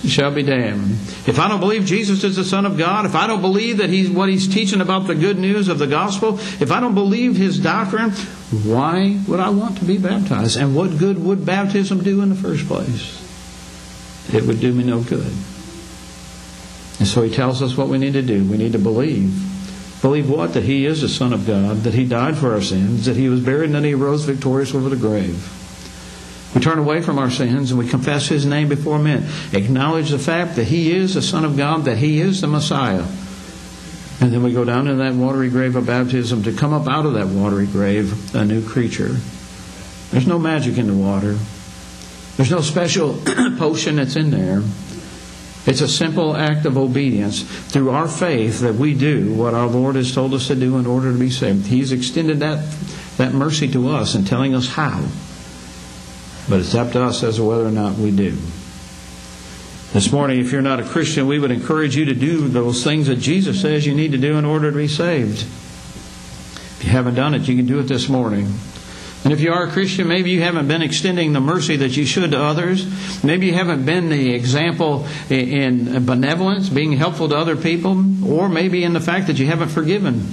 shall 0.08 0.32
be 0.32 0.44
damned. 0.44 0.92
If 1.28 1.40
I 1.40 1.48
don't 1.48 1.60
believe 1.60 1.86
Jesus 1.86 2.24
is 2.24 2.36
the 2.36 2.44
Son 2.44 2.66
of 2.66 2.78
God, 2.78 3.06
if 3.06 3.16
I 3.16 3.28
don't 3.28 3.42
believe 3.42 3.78
that 3.78 3.90
he's 3.90 4.10
what 4.10 4.30
he's 4.30 4.48
teaching 4.48 4.82
about 4.82 5.08
the 5.08 5.16
good 5.16 5.38
news 5.38 5.68
of 5.68 5.80
the 5.80 5.88
gospel, 5.88 6.40
if 6.60 6.72
I 6.72 6.80
don't 6.80 6.96
believe 6.96 7.36
his 7.36 7.60
doctrine, 7.60 8.12
why 8.12 9.20
would 9.28 9.40
I 9.40 9.50
want 9.50 9.78
to 9.78 9.86
be 9.86 9.98
baptized? 9.98 10.58
And 10.58 10.76
what 10.76 10.98
good 10.98 11.24
would 11.24 11.46
baptism 11.46 12.04
do 12.04 12.22
in 12.22 12.30
the 12.30 12.36
first 12.36 12.68
place? 12.68 13.18
It 14.34 14.44
would 14.46 14.60
do 14.60 14.74
me 14.74 14.84
no 14.84 15.02
good. 15.02 15.32
And 17.02 17.08
so 17.08 17.24
he 17.24 17.34
tells 17.34 17.64
us 17.64 17.76
what 17.76 17.88
we 17.88 17.98
need 17.98 18.14
to 18.14 18.22
do. 18.22 18.44
We 18.44 18.58
need 18.58 18.74
to 18.74 18.78
believe. 18.78 19.34
Believe 20.04 20.30
what? 20.30 20.54
That 20.54 20.66
he 20.66 20.86
is 20.86 21.02
the 21.02 21.10
Son 21.10 21.34
of 21.34 21.48
God, 21.48 21.78
that 21.78 21.96
he 21.96 22.06
died 22.06 22.38
for 22.38 22.54
our 22.54 22.62
sins, 22.62 23.06
that 23.06 23.16
he 23.16 23.28
was 23.28 23.40
buried, 23.40 23.72
and 23.72 23.84
he 23.84 23.96
rose 23.96 24.24
victorious 24.24 24.76
over 24.76 24.88
the 24.88 24.96
grave. 24.96 25.58
We 26.54 26.62
turn 26.62 26.78
away 26.78 27.02
from 27.02 27.18
our 27.18 27.32
sins 27.32 27.72
and 27.72 27.80
we 27.80 27.88
confess 27.88 28.28
His 28.28 28.46
name 28.46 28.70
before 28.70 29.00
men. 29.00 29.28
Acknowledge 29.52 30.12
the 30.12 30.20
fact 30.20 30.58
that 30.58 30.66
He 30.66 30.92
is 30.92 31.16
the 31.16 31.24
Son 31.24 31.44
of 31.44 31.58
God, 31.58 31.86
that 31.86 31.98
He 31.98 32.22
is 32.22 32.42
the 32.42 32.48
Messiah. 32.48 33.06
And 34.20 34.32
then 34.32 34.44
we 34.44 34.54
go 34.54 34.64
down 34.64 34.88
in 34.88 35.00
that 35.00 35.16
watery 35.16 35.50
grave 35.50 35.76
of 35.76 35.88
baptism 35.88 36.44
to 36.44 36.54
come 36.54 36.72
up 36.72 36.88
out 36.88 37.08
of 37.08 37.14
that 37.14 37.26
watery 37.26 37.66
grave 37.66 38.36
a 38.36 38.46
new 38.46 38.64
creature. 38.64 39.16
There's 40.12 40.28
no 40.28 40.38
magic 40.38 40.78
in 40.78 40.86
the 40.86 40.94
water. 40.94 41.40
There's 42.38 42.52
no 42.52 42.62
special 42.62 43.18
potion 43.58 43.96
that's 43.96 44.16
in 44.16 44.30
there. 44.30 44.62
It's 45.66 45.82
a 45.82 45.88
simple 45.88 46.36
act 46.36 46.66
of 46.66 46.78
obedience 46.78 47.44
through 47.44 47.92
our 47.92 48.08
faith 48.08 48.62
that 48.62 48.76
we 48.76 48.96
do 48.96 49.34
what 49.34 49.54
our 49.54 49.68
Lord 49.68 49.96
has 49.96 50.14
told 50.14 50.34
us 50.34 50.48
to 50.48 50.56
do 50.56 50.78
in 50.78 50.88
order 50.88 51.12
to 51.12 51.20
be 51.20 51.30
saved. 51.30 51.68
He's 51.68 51.92
extended 51.92 52.40
that, 52.40 52.68
that 53.18 53.34
mercy 53.34 53.68
to 53.70 53.90
us 53.90 54.16
and 54.16 54.26
telling 54.26 54.56
us 54.56 54.68
how. 54.68 55.08
But 56.50 56.62
it's 56.62 56.74
up 56.74 56.92
to 56.94 57.04
us 57.04 57.22
as 57.22 57.36
to 57.36 57.44
whether 57.44 57.66
or 57.66 57.72
not 57.72 57.96
we 57.96 58.10
do. 58.10 58.36
This 59.94 60.12
morning, 60.12 60.40
if 60.40 60.52
you're 60.52 60.62
not 60.62 60.80
a 60.80 60.84
Christian, 60.84 61.28
we 61.28 61.38
would 61.38 61.52
encourage 61.52 61.96
you 61.96 62.06
to 62.06 62.16
do 62.16 62.48
those 62.48 62.84
things 62.84 63.08
that 63.08 63.18
Jesus 63.18 63.62
says 63.62 63.86
you 63.86 63.94
need 63.94 64.14
to 64.14 64.18
do 64.18 64.38
in 64.38 64.46
order 64.46 64.72
to 64.72 64.78
be 64.78 64.88
saved. 64.88 65.42
If 65.42 66.86
you 66.86 66.90
haven't 66.90 67.16
done 67.16 67.36
it, 67.36 67.48
you 67.48 67.56
can 67.56 67.68
do 67.68 67.80
it 67.80 67.84
this 67.84 68.10
morning. 68.10 68.52
And 69.24 69.32
if 69.32 69.40
you 69.40 69.54
are 69.54 69.68
a 69.68 69.72
Christian, 69.72 70.08
maybe 70.08 70.32
you 70.32 70.42
haven't 70.42 70.68
been 70.68 70.82
extending 70.82 71.34
the 71.34 71.40
mercy 71.40 71.76
that 71.78 71.96
you 71.96 72.06
should 72.06 72.32
to 72.32 72.40
others. 72.40 73.24
Maybe 73.24 73.48
you 73.48 73.54
haven't 73.54 73.86
been 73.86 74.10
the 74.10 74.34
example 74.34 75.08
in 75.30 76.06
benevolence, 76.06 76.70
being 76.70 76.94
helpful 76.94 77.30
to 77.30 77.36
other 77.36 77.56
people, 77.56 78.04
or 78.26 78.50
maybe 78.50 78.84
in 78.84 78.94
the 78.94 79.00
fact 79.00 79.28
that 79.28 79.38
you 79.38 79.46
haven't 79.46 79.70
forgiven. 79.70 80.26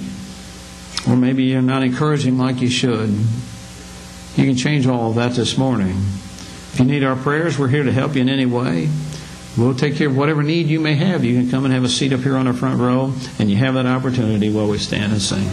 Or 1.07 1.15
maybe 1.15 1.43
you're 1.43 1.61
not 1.61 1.83
encouraging 1.83 2.39
like 2.39 2.61
you 2.61 2.69
should. 2.69 3.09
You 3.09 4.45
can 4.45 4.55
change 4.55 4.87
all 4.87 5.11
of 5.11 5.15
that 5.15 5.33
this 5.33 5.57
morning. 5.57 5.95
If 6.73 6.79
you 6.79 6.85
need 6.85 7.03
our 7.03 7.15
prayers, 7.15 7.59
we're 7.59 7.67
here 7.67 7.83
to 7.83 7.91
help 7.91 8.15
you 8.15 8.21
in 8.21 8.29
any 8.29 8.45
way. 8.45 8.89
We'll 9.57 9.75
take 9.75 9.95
care 9.95 10.07
of 10.07 10.17
whatever 10.17 10.41
need 10.41 10.67
you 10.67 10.79
may 10.79 10.95
have. 10.95 11.23
You 11.23 11.39
can 11.39 11.51
come 11.51 11.65
and 11.65 11.73
have 11.73 11.83
a 11.83 11.89
seat 11.89 12.13
up 12.13 12.21
here 12.21 12.37
on 12.37 12.45
the 12.45 12.53
front 12.53 12.79
row, 12.79 13.13
and 13.37 13.51
you 13.51 13.57
have 13.57 13.75
that 13.75 13.85
opportunity 13.85 14.49
while 14.49 14.67
we 14.67 14.77
stand 14.77 15.11
and 15.11 15.21
sing. 15.21 15.49